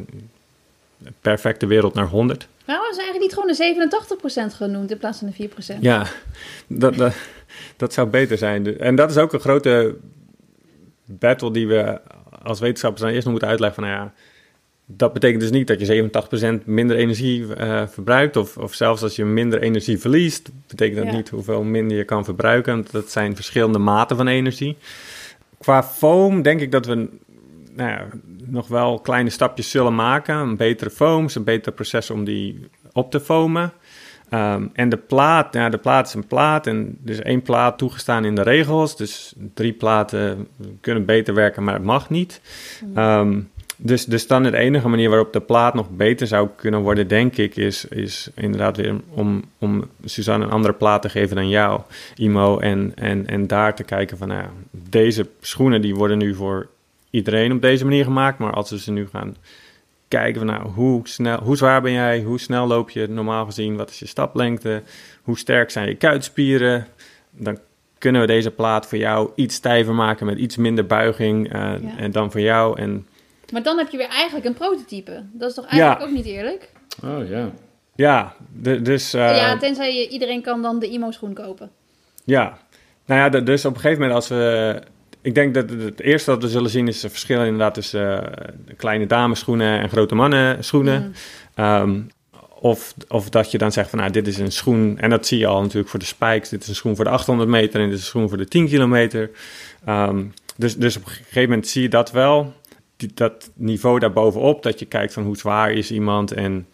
[1.05, 2.49] een perfecte wereld naar 100.
[2.65, 5.81] Waarom is eigenlijk niet gewoon de 87% genoemd in plaats van de 4%?
[5.81, 6.07] Ja,
[6.67, 7.15] dat, dat,
[7.77, 8.79] dat zou beter zijn.
[8.79, 9.97] En dat is ook een grote
[11.05, 12.01] battle die we
[12.43, 14.13] als wetenschappers dan eerst nog moeten uitleggen van, nou ja,
[14.97, 16.11] dat betekent dus niet dat je
[16.61, 21.07] 87% minder energie eh, verbruikt, of, of zelfs als je minder energie verliest, betekent dat
[21.07, 21.13] Ja.
[21.13, 22.87] niet hoeveel minder je kan verbruiken.
[22.91, 24.77] Dat zijn verschillende maten van energie.
[25.59, 26.95] Qua foam denk ik dat we
[27.75, 28.07] nou ja,
[28.45, 30.35] nog wel kleine stapjes zullen maken.
[30.37, 33.73] Een betere foam, een beter proces om die op te foamen.
[34.29, 37.79] Ehm, en de plaat, ja, de plaat is een plaat en er is één plaat
[37.79, 38.97] toegestaan in de regels.
[38.97, 40.49] Dus drie platen
[40.81, 42.41] kunnen beter werken, maar het mag niet.
[42.95, 43.41] Ehm,
[43.85, 47.37] dus, dus dan de enige manier waarop de plaat nog beter zou kunnen worden, denk
[47.37, 51.81] ik, is, is inderdaad weer om, om Suzanne een andere plaat te geven dan jou,
[52.17, 52.59] Imo.
[52.59, 56.69] En, en, en daar te kijken van, nou deze schoenen die worden nu voor
[57.11, 58.39] iedereen op deze manier gemaakt.
[58.39, 59.37] Maar als we ze nu gaan
[60.09, 62.23] kijken van, nou, hoe, snel, hoe zwaar ben jij?
[62.23, 63.77] Hoe snel loop je normaal gezien?
[63.77, 64.83] Wat is je staplengte?
[65.23, 66.87] Hoe sterk zijn je kuitspieren?
[67.31, 67.59] Dan
[67.99, 72.11] kunnen we deze plaat voor jou iets stijver maken met iets minder buiging eh, en
[72.11, 72.81] dan voor jou.
[72.81, 73.07] En
[73.53, 75.25] Maar dan heb je weer eigenlijk een prototype.
[75.33, 76.07] Dat is toch eigenlijk Ja.
[76.07, 76.69] ook niet eerlijk?
[77.05, 77.51] Oh ja.
[77.95, 79.15] ja, de- dus...
[79.15, 81.71] eh, ja, tenzij je, iedereen kan dan de IMO-schoen kopen.
[82.25, 82.59] Ja,
[83.07, 84.81] nou ja, dus op een gegeven moment als we...
[85.23, 88.55] Ik denk dat het eerste wat we zullen zien is het verschil inderdaad tussen eh,
[88.77, 91.03] kleine dameschoenen en grote mannenschoenen.
[91.03, 91.13] Mm.
[91.55, 92.01] Ehm,
[92.61, 94.99] of, of dat je dan zegt van, nou, dit is een schoen...
[94.99, 96.49] En dat zie je al natuurlijk voor de spikes.
[96.49, 98.47] Dit is een schoen voor de 800 meter en dit is een schoen voor de
[98.49, 99.31] 10 kilometer.
[99.85, 100.25] Ehm,
[100.57, 102.53] dus, dus op een gegeven moment zie je dat wel.
[103.15, 106.33] Dat niveau daarbovenop, dat je kijkt van hoe zwaar is iemand...
[106.33, 106.67] en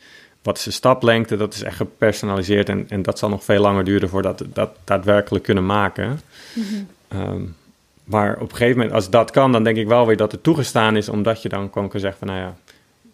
[0.43, 2.69] wat is de staplengte, dat is echt gepersonaliseerd.
[2.69, 6.21] En, en dat zal nog veel langer duren voordat we dat daadwerkelijk kunnen maken.
[7.09, 7.43] Ehm,
[8.05, 10.43] maar op een gegeven moment, als dat kan, dan denk ik wel weer dat het
[10.43, 12.57] toegestaan is, omdat je dan gewoon kan zeggen van, nou ja,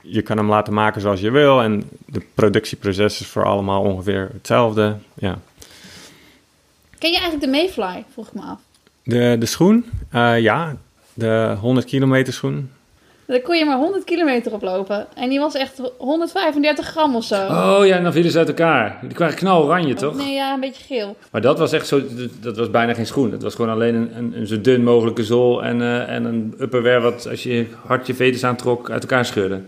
[0.01, 4.31] je kan hem laten maken zoals je wil en de productieproces is voor allemaal ongeveer
[4.33, 4.97] hetzelfde.
[5.15, 5.39] Ja.
[6.99, 8.05] Ken je eigenlijk de Mayfly?
[8.12, 8.59] Vroeg ik me af.
[9.03, 10.77] De, de schoen, eh, ja,
[11.15, 12.71] de 100 kilometer schoen.
[13.27, 15.07] Daar kon je maar 100 kilometer op lopen.
[15.14, 17.35] En die was echt 135 gram of zo.
[17.35, 18.99] Oh ja, en dan vielen ze uit elkaar.
[19.03, 20.16] Die waren knaloranje, toch?
[20.16, 21.16] Nee, ja, een beetje geel.
[21.31, 22.03] Maar dat was echt zo,
[22.41, 23.33] dat was bijna geen schoen.
[23.33, 26.55] Het was gewoon alleen een, een, een zo dun mogelijke zool en, eh, en een
[26.59, 29.61] upperwear wat als je hard je veters aantrok uit elkaar scheurde.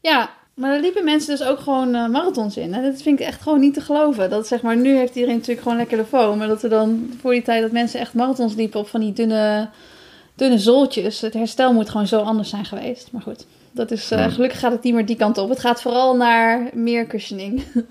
[0.00, 2.74] Ja, maar er liepen mensen dus ook gewoon eh, marathons in.
[2.74, 4.30] En dat vind ik echt gewoon niet te geloven.
[4.30, 6.38] Dat zeg maar, nu heeft iedereen natuurlijk gewoon lekker de foam.
[6.38, 9.12] Maar dat er dan voor die tijd dat mensen echt marathons liepen op van die
[9.12, 9.68] dunne,
[10.36, 11.20] dunne zooltjes.
[11.20, 13.08] Het herstel moet gewoon zo anders zijn geweest.
[13.12, 14.28] Maar goed, dat is, eh, Ja.
[14.28, 15.48] gelukkig gaat het niet meer die kant op.
[15.48, 17.62] Het gaat vooral naar meer cushioning.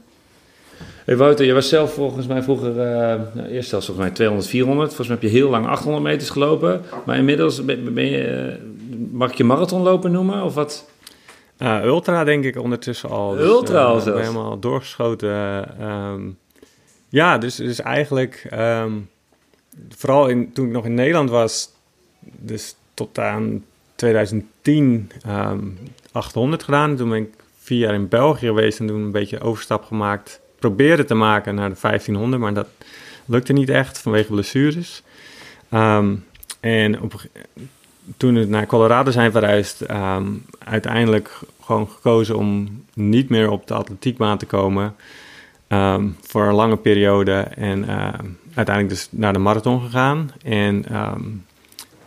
[1.06, 4.48] Hey Wouter, je was zelf volgens mij vroeger, eh, nou, eerst zelfs volgens mij 200,
[4.50, 4.88] 400.
[4.88, 6.82] Volgens mij heb je heel lang 800 meters gelopen.
[7.06, 8.56] Maar inmiddels ben, ben je, eh,
[9.12, 10.90] mag ik je marathonloper noemen of wat?
[11.58, 13.38] Eh, ultra denk ik ondertussen al.
[13.40, 14.06] Ultra al zelfs.
[14.06, 15.30] ben helemaal doorgeschoten.
[15.80, 16.22] ehm.
[17.10, 18.92] ja, dus, dus eigenlijk ehm,
[19.90, 21.70] vooral in, toen ik nog in Nederland was,
[22.32, 23.64] dus tot aan
[23.96, 25.60] 2010 ehm
[26.12, 26.96] 800 gedaan.
[26.96, 30.40] Toen ben ik vier jaar in België geweest en toen een beetje overstap gemaakt.
[30.60, 32.68] Probeerde te maken naar de 1500, maar dat
[33.26, 35.04] lukte niet echt vanwege blessures.
[35.70, 36.16] Ehm,
[36.60, 37.14] en op,
[38.18, 40.26] toen we naar Colorado zijn verhuisd, ehm,
[40.60, 44.96] uiteindelijk gewoon gekozen om niet meer op de atletiekbaan te komen.
[45.68, 47.34] ehm, voor een lange periode.
[47.56, 47.86] En
[48.54, 50.32] uiteindelijk dus naar de marathon gegaan.
[50.44, 50.86] En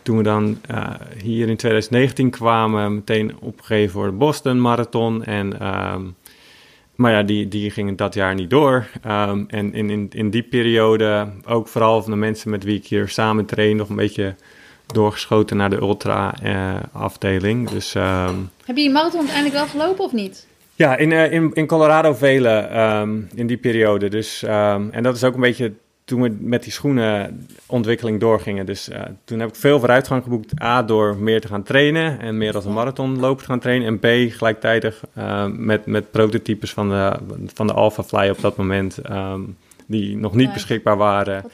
[0.09, 0.89] toen we dan eh,
[1.23, 5.23] hier in 2019 kwamen, meteen opgegeven voor de Boston Marathon.
[5.23, 6.01] En, ehm,
[6.95, 8.87] maar ja, die, die gingen dat jaar niet door.
[9.01, 12.87] Ehm, en in, in, in die periode, ook vooral van de mensen met wie ik
[12.87, 14.35] hier samen train, nog een beetje
[14.85, 17.69] doorgeschoten naar de ultra-afdeling.
[17.69, 18.35] dus ehm,
[18.65, 20.47] Heb je die marathon uiteindelijk wel gelopen of niet?
[20.75, 22.69] ja, in, eh, in, in Colorado vele
[23.35, 24.09] in die periode.
[24.09, 25.73] Dus, en dat is ook een beetje
[26.09, 28.65] toen we met die schoenenontwikkeling doorgingen.
[28.65, 30.61] Dus eh, toen heb ik veel vooruitgang geboekt.
[30.61, 33.87] A, door meer te gaan trainen en meer als een marathonloper te gaan trainen.
[33.87, 37.13] En B, gelijktijdig ehm, met, met prototypes van de,
[37.53, 38.97] van de Alpha Fly op dat moment.
[38.97, 39.41] ehm,
[39.87, 41.43] die nog niet beschikbaar waren.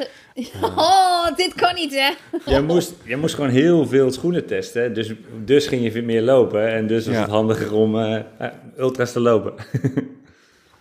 [0.62, 2.10] Oh, dit kan niet, hè?
[2.46, 4.94] Jij moest, jij moest gewoon heel veel schoenen testen.
[4.94, 5.14] Dus,
[5.46, 6.72] dus ging je meer lopen.
[6.74, 7.22] En dus was Ja.
[7.22, 8.48] het handiger om eh, eh,
[8.78, 9.54] ultra's te lopen.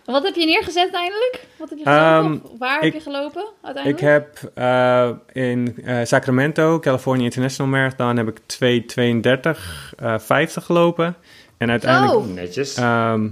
[0.05, 1.45] Wat heb je neergezet uiteindelijk?
[1.57, 2.57] Wat heb je Ehm, gelopen?
[2.57, 4.01] Waar ik- heb je gelopen Ik uiteindelijk?
[4.01, 11.15] heb eh, in eh, Sacramento, California International Marathon, heb ik 2.32, eh 50 gelopen.
[11.57, 12.33] En uiteindelijk Oh.
[12.33, 12.75] Netjes.
[12.75, 13.27] Ehm,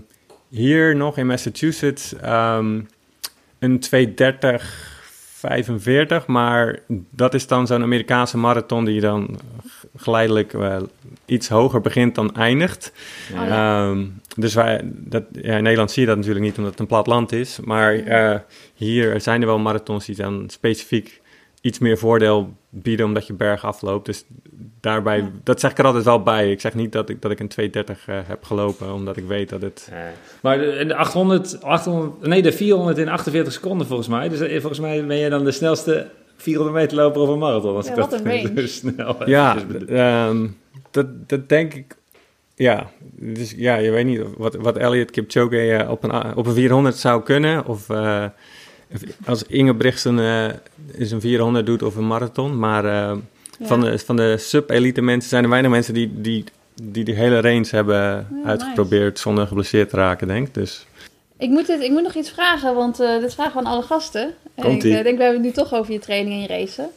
[0.49, 2.81] hier nog in Massachusetts ehm,
[3.59, 4.91] een 230
[5.37, 9.39] 45, maar dat is dan zo'n Amerikaanse marathon die dan
[9.97, 10.77] geleidelijk eh,
[11.25, 12.91] iets hoger begint dan eindigt.
[13.35, 13.89] Oh, ja.
[14.35, 17.07] Dus wij, dat, ja, in Nederland zie je dat natuurlijk niet omdat het een plat
[17.07, 18.39] land is, maar eh,
[18.73, 21.21] hier zijn er wel marathons die dan specifiek
[21.61, 24.05] iets meer voordeel bieden omdat je berg afloopt.
[24.05, 24.25] Dus
[24.81, 25.29] daarbij, Ja.
[25.43, 26.51] dat zeg ik er altijd wel bij.
[26.51, 29.49] Ik zeg niet dat ik, dat ik een 230 eh, heb gelopen, omdat ik weet
[29.49, 29.89] dat het...
[30.41, 34.29] Maar de, de 800, 800, nee, de 400 in 48 seconden volgens mij.
[34.29, 36.07] Dus eh, volgens mij ben jij dan de snelste
[36.37, 37.75] 400 meter loper of een marathon.
[37.75, 38.67] Als Ja, ik wat dat een range.
[38.67, 39.57] zo snel Ja,
[39.87, 40.47] ehm,
[40.91, 41.95] dat, dat denk ik.
[42.63, 46.53] Ja, dus ja, je weet niet wat, wat Elliot Kipchoge eh, op, een, op een
[46.53, 47.65] 400 zou kunnen.
[47.65, 48.25] Of eh,
[49.25, 50.49] als Ingebrigtsen eh
[50.91, 52.59] is een 400 doet of een marathon.
[52.59, 53.17] Maar Ja.
[53.67, 56.43] van de, van de sub-elite mensen zijn er weinig mensen die, die,
[56.83, 60.53] die die hele range hebben uitgeprobeerd zonder geblesseerd te raken, denk ik.
[60.53, 60.85] Dus
[61.37, 64.33] Ik moet, dit, ik moet nog iets vragen, want dit vragen we aan alle gasten.
[64.55, 66.89] En ik denk, we hebben het nu toch over je training en je racen.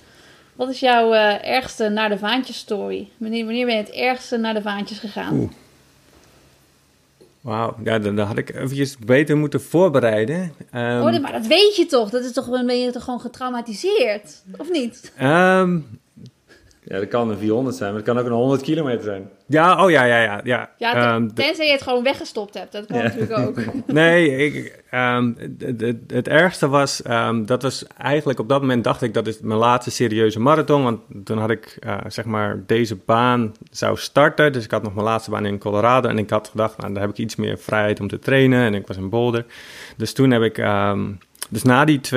[0.56, 3.08] Wat is jouw eh, ergste naar de vaantjes story?
[3.16, 5.38] Wanneer, wanneer ben je het ergste naar de vaantjes gegaan?
[5.38, 5.50] Oeh.
[7.40, 10.52] wauw, ja, dan, dan had ik eventjes beter moeten voorbereiden.
[10.70, 12.10] Ehm, oh, maar dat weet je toch?
[12.10, 14.42] Dat is toch, ben je toch gewoon getraumatiseerd?
[14.56, 15.12] Of niet?
[15.16, 15.78] ehm,
[16.88, 19.28] Ja, dat kan een 400 zijn, maar het kan ook een 100 kilometer zijn.
[19.46, 20.40] Ja, oh ja, ja, ja.
[20.44, 20.70] ja.
[20.78, 22.72] Ja, Ehm, tenzij je het gewoon weggestopt hebt.
[22.72, 23.02] Dat kan Ja.
[23.02, 23.56] natuurlijk ook.
[23.86, 25.32] nee, ik, ehm,
[26.08, 29.58] het- ergste was, ehm, dat was eigenlijk op dat moment dacht ik dat is mijn
[29.58, 30.82] laatste serieuze marathon.
[30.82, 34.52] Want toen had ik, eh, zeg maar, deze baan zou starten.
[34.52, 36.08] Dus ik had nog mijn laatste baan in Colorado.
[36.08, 38.60] En ik had gedacht, nou, daar heb ik iets meer vrijheid om te trainen.
[38.64, 39.44] En ik was in Boulder.
[39.96, 41.04] Dus toen heb ik, ehm,
[41.50, 42.10] dus na die 2.32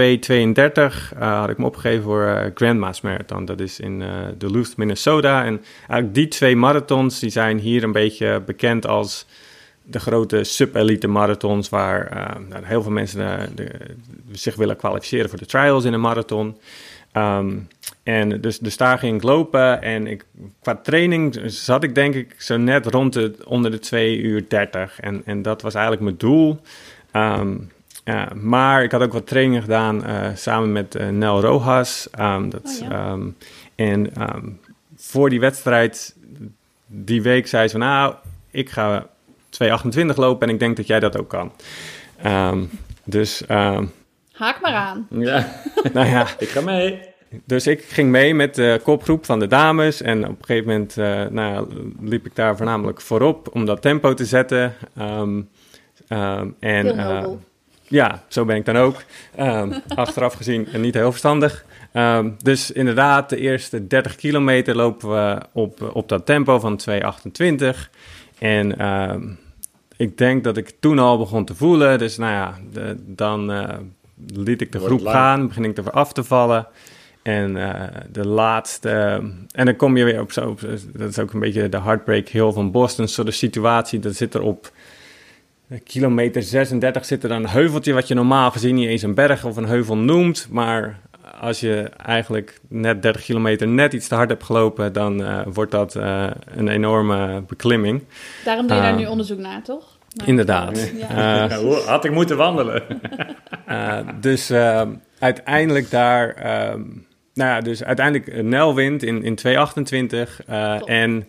[1.19, 3.45] eh, had ik me opgegeven voor eh, Grandma's Marathon.
[3.45, 5.45] Dat is in eh, Duluth, Minnesota.
[5.45, 9.25] En eigenlijk die twee marathons, die zijn hier een beetje bekend als
[9.83, 13.71] de grote sub-elite marathons waar nou, heel veel mensen de-
[14.31, 16.57] zich willen kwalificeren voor de trials in een marathon.
[17.11, 17.57] Ehm,
[18.03, 20.25] en dus, dus daar ging ik lopen en ik,
[20.61, 24.99] qua training zat ik denk ik zo net rond de, onder de 2 uur 30.
[24.99, 26.59] En, en dat was eigenlijk mijn doel.
[27.11, 27.55] Ehm,
[28.03, 32.07] ja, maar ik had ook wat trainingen gedaan eh, samen met eh, Nel Rojas.
[32.11, 33.07] Ehm, dat, Oh, ja.
[33.07, 33.27] ehm,
[33.75, 34.45] en ehm,
[34.95, 36.15] voor die wedstrijd
[36.87, 38.13] die week zei ze van nou,
[38.51, 39.07] ik ga
[39.49, 41.51] 2,28 lopen en ik denk dat jij dat ook kan.
[42.21, 42.63] Ehm,
[43.03, 43.85] dus, ehm,
[44.31, 45.07] Haak maar aan.
[45.09, 45.61] Ja,
[45.93, 46.99] nou ja, ik ga mee.
[47.45, 50.01] dus ik ging mee met de kopgroep van de dames.
[50.01, 51.67] En op een gegeven moment eh, nou,
[52.01, 54.73] liep ik daar voornamelijk voorop om dat tempo te zetten.
[54.97, 55.41] Ehm,
[56.07, 57.39] ehm, en, Heel eh, nobel.
[57.89, 58.95] Ja, zo ben ik dan ook.
[59.35, 61.65] Ehm, achteraf gezien en niet heel verstandig.
[61.91, 67.89] Ehm, dus inderdaad, de eerste 30 kilometer lopen we op, op dat tempo van 2,28.
[68.39, 69.21] En ehm,
[69.97, 71.97] ik denk dat ik toen al begon te voelen.
[71.99, 73.77] Dus nou ja, de- dan eh,
[74.33, 75.17] liet ik de Wordt groep lang.
[75.17, 76.67] gaan, begin ik er af te vallen.
[77.23, 78.89] En eh, de laatste.
[79.51, 80.49] en dan kom je weer op zo.
[80.49, 80.61] op-
[80.93, 83.07] Dat is ook een beetje de Heartbreak Hill van Boston.
[83.07, 83.99] Zo de situatie.
[83.99, 84.71] Dat zit er op
[85.83, 87.93] kilometer 36 zit er dan een heuveltje.
[87.93, 90.47] Wat je normaal gezien niet eens een berg of een heuvel noemt.
[90.51, 90.99] Maar
[91.39, 94.93] als je eigenlijk net 30 kilometer net iets te hard hebt gelopen.
[94.93, 98.03] dan eh, wordt dat eh, een enorme beklimming.
[98.45, 98.97] Daarom doe je daar Ah.
[98.99, 99.97] nu onderzoek naar, toch?
[100.17, 100.91] Maar- Inderdaad.
[101.09, 101.49] Ja.
[101.49, 102.83] Eh, had ik moeten wandelen?
[103.69, 104.81] Uh, dus uh,
[105.19, 106.27] uiteindelijk daar,
[106.73, 110.45] um, nou ja, dus uiteindelijk Nel wint in, in 2.28.
[110.49, 111.25] Uh, en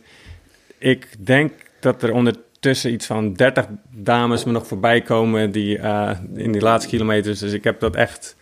[0.79, 2.11] ik denk dat er
[2.61, 7.39] ondertussen iets van 30 dames me nog voorbij komen die, uh, in die laatste kilometers.
[7.39, 8.37] Dus ik heb dat echt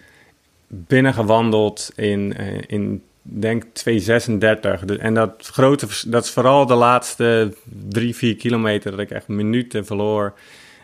[0.67, 4.85] binnengewandeld in, uh, in denk 2,36.
[4.85, 7.53] Dus, en dat grote, dat is vooral de laatste
[7.89, 10.33] drie, vier kilometer dat ik echt minuten verloor.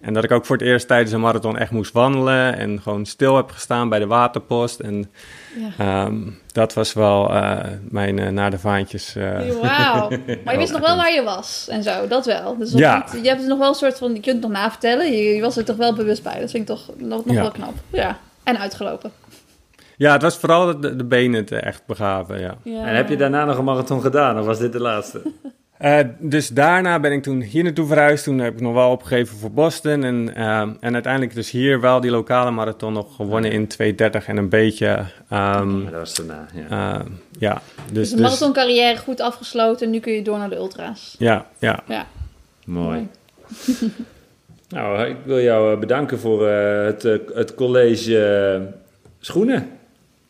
[0.00, 3.06] En dat ik ook voor het eerst tijdens een marathon echt moest wandelen en gewoon
[3.06, 4.80] stil heb gestaan bij de waterpost.
[4.80, 5.10] En
[5.78, 6.06] ja.
[6.06, 9.16] um, dat was wel uh, mijn uh, naar de vaantjes.
[9.16, 10.08] Uh, Wauw.
[10.44, 12.56] Maar je wist nog wel waar je was en zo, dat wel.
[12.56, 12.96] Dus ja.
[13.12, 15.12] Niet, je hebt nog wel een soort van, je kunt het nog navertellen.
[15.12, 16.40] Je, je was er toch wel bewust bij.
[16.40, 17.40] Dat vind ik toch nog, nog ja.
[17.40, 17.74] wel knap.
[17.92, 18.18] Ja.
[18.42, 19.12] En uitgelopen.
[19.96, 22.54] Ja, het was vooral de, de benen te echt begaven, ja.
[22.62, 22.86] ja.
[22.86, 25.22] En heb je daarna nog een marathon gedaan of was dit de laatste?
[25.80, 28.24] Uh, dus daarna ben ik toen hier naartoe verhuisd.
[28.24, 30.04] Toen heb ik nog wel opgegeven voor Boston.
[30.04, 34.36] En, uh, en uiteindelijk dus hier wel die lokale marathon nog gewonnen in 2.30 en
[34.36, 34.88] een beetje.
[35.32, 36.94] Um, ja, dat was daarna, ja.
[36.94, 37.04] Uh,
[37.38, 37.62] ja
[37.92, 39.86] dus, dus de marathoncarrière goed afgesloten.
[39.86, 41.14] En nu kun je door naar de ultra's.
[41.18, 41.82] Ja, ja.
[41.86, 42.06] ja.
[42.64, 43.08] Mooi.
[44.68, 47.02] nou, ik wil jou bedanken voor het,
[47.34, 48.72] het college
[49.20, 49.68] schoenen.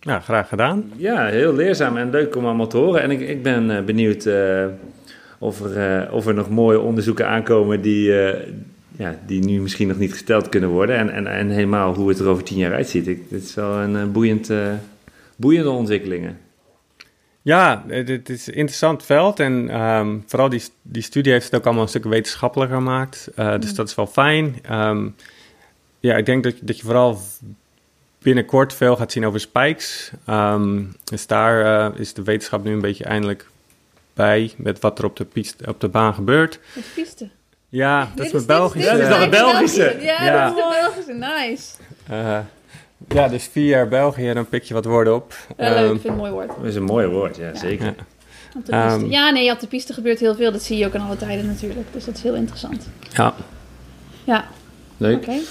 [0.01, 0.93] Ja, graag gedaan.
[0.97, 3.03] Ja, heel leerzaam en leuk om allemaal te horen.
[3.03, 4.29] En ik, ik ben benieuwd
[5.45, 8.41] of er, uh, of er nog mooie onderzoeken aankomen die, uh,
[8.97, 10.97] ja, die nu misschien nog niet gesteld kunnen worden.
[10.97, 13.07] En, en, en helemaal hoe het er over tien jaar uitziet.
[13.07, 14.51] Ik, dit is wel een uh, boeiend,
[15.37, 16.39] boeiende ontwikkelingen.
[17.43, 21.65] Ja, het is een interessant veld en um, vooral die, die studie heeft het ook
[21.65, 23.31] allemaal een stuk wetenschappelijker gemaakt.
[23.35, 23.77] dus mm.
[23.77, 24.57] dat is wel fijn.
[24.73, 25.15] Um,
[26.01, 27.19] ja, ik denk dat, dat je vooral
[28.23, 30.11] binnenkort veel gaat zien over spikes.
[30.29, 33.47] Um, dus daar is de wetenschap nu een beetje eindelijk
[34.15, 36.59] bij met wat er op de, piste, op de baan gebeurt.
[36.77, 37.29] Op de piste?
[37.69, 38.91] Ja, dat is mijn Belgische.
[38.91, 39.97] Ja, dat is nog een Belgische.
[40.01, 41.13] Ja, ja, dat is de Belgische.
[41.13, 41.73] Nice.
[42.11, 42.39] Uh,
[43.09, 45.35] ja, dus vier jaar België, dan pik je wat woorden op.
[45.57, 46.49] Ja, leuk, um, ik vind het een mooi woord.
[46.49, 47.55] Dat is een mooi woord, ja, ja.
[47.55, 47.95] zeker.
[48.67, 48.93] Ja.
[48.93, 50.53] Um, ja, nee, op de piste gebeurt heel veel.
[50.53, 51.87] Dat zie je ook aan alle tijden natuurlijk.
[51.93, 52.89] Dus dat is heel interessant.
[53.13, 53.35] Ja.
[54.25, 54.45] Ja.
[54.97, 55.19] Leuk.
[55.19, 55.43] Oké, okay.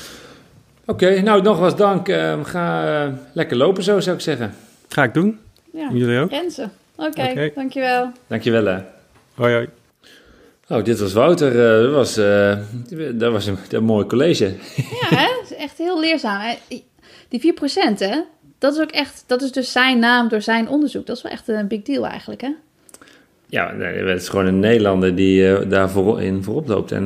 [0.86, 2.08] okay, nou nogmaals dank.
[2.08, 4.54] Uh, ga uh, lekker lopen zo, zou ik zeggen.
[4.88, 5.40] Ga ik doen.
[5.74, 5.90] Ja.
[5.92, 6.30] Jullie ook?
[6.30, 6.72] Rensen.
[6.96, 7.52] Oké, okay, okay.
[7.56, 8.12] dankjewel.
[8.28, 8.80] Dankjewel hè.
[9.34, 9.70] Hoi hoi.
[10.68, 11.52] Oh, dit was Wouter.
[11.52, 12.58] Uh, dat, was, uh,
[13.20, 14.46] dat was een, een mooi college.
[14.76, 15.28] Ja, hè?
[15.42, 16.40] Dat is echt heel leerzaam.
[16.42, 16.82] Hè?
[17.28, 18.22] Die 4%, hè?
[18.58, 21.06] Dat is ook echt, dat is dus zijn naam door zijn onderzoek.
[21.06, 22.50] Dat is wel echt een big deal eigenlijk, hè?
[23.46, 26.92] Ja, het is gewoon een Nederlander die uh, daar voor, in voorop loopt.
[26.92, 27.06] En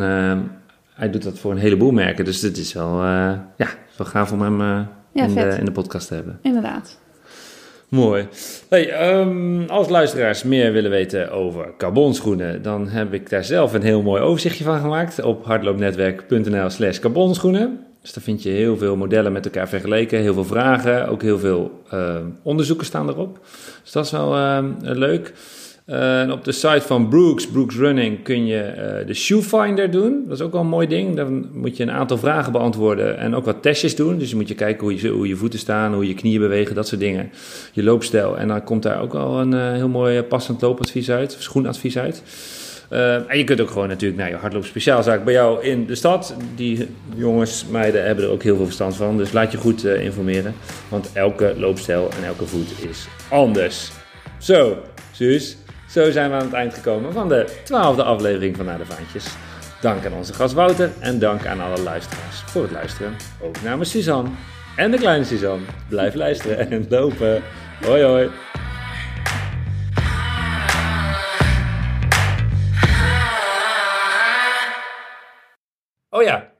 [0.93, 2.25] hij doet dat voor een heleboel merken.
[2.25, 4.59] Dus dit is wel, ja, wel gaaf om hem
[5.11, 6.39] ja, in, de, in de podcast te hebben.
[6.41, 6.99] Inderdaad.
[7.89, 8.27] Mooi.
[8.69, 14.01] Um, als luisteraars meer willen weten over carbonschoenen, dan heb ik daar zelf een heel
[14.01, 17.79] mooi overzichtje van gemaakt op hardloopnetwerk.nl slash carbonschoenen.
[18.01, 21.39] Dus daar vind je heel veel modellen met elkaar vergeleken, heel veel vragen, ook heel
[21.39, 23.39] veel uh, onderzoeken staan erop.
[23.83, 25.33] Dus dat is wel uh, leuk.
[25.88, 30.23] En op de site van Brooks, Brooks Running, kun je uh, de Shoe Finder doen.
[30.27, 31.15] Dat is ook wel een mooi ding.
[31.15, 34.17] Dan moet je een aantal vragen beantwoorden en ook wat testjes doen.
[34.17, 36.75] Dus je moet je kijken hoe je, hoe je voeten staan, hoe je knieën bewegen,
[36.75, 37.29] dat soort dingen.
[37.73, 38.38] Je loopstijl.
[38.38, 42.23] En dan komt daar ook al een uh, heel mooi passend loopadvies uit, schoenadvies uit.
[43.27, 46.35] en je kunt ook gewoon natuurlijk naar je hardloopspeciaalzaak bij jou in de stad.
[46.55, 49.17] Die jongens, meiden hebben er ook heel veel verstand van.
[49.17, 50.53] Dus laat je goed informeren.
[50.89, 53.91] Want elke loopstijl en elke voet is anders.
[54.38, 54.77] Zo,
[55.11, 55.57] Suus.
[55.89, 59.35] Zo zijn we aan het eind gekomen van de twaalfde aflevering van Naar de Vaantjes.
[59.81, 63.15] Dank aan onze gast Wouter en dank aan alle luisteraars voor het luisteren.
[63.41, 64.29] Ook namens Suzanne
[64.75, 65.65] en de kleine Suzanne.
[65.89, 67.43] Blijf luisteren en lopen.
[67.81, 68.29] Hoi hoi.
[76.09, 76.51] Oh ja,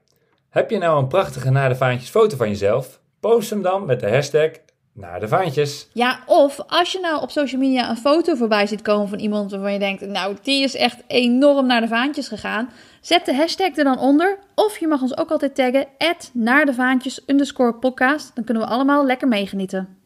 [0.48, 3.00] heb je nou een prachtige Naar de Vaantjes foto van jezelf?
[3.20, 4.50] Post hem dan met de hashtag
[4.98, 5.88] naar de vaantjes.
[5.92, 9.50] Ja, of als je nou op social media een foto voorbij ziet komen van iemand
[9.50, 12.70] waarvan je denkt, nou, die is echt enorm naar de vaantjes gegaan.
[13.00, 14.38] Zet de hashtag er dan onder.
[14.54, 17.24] Of je mag ons ook altijd taggen, at naar de vaantjes
[17.80, 18.30] podcast.
[18.34, 19.97] Dan kunnen we allemaal lekker meegenieten.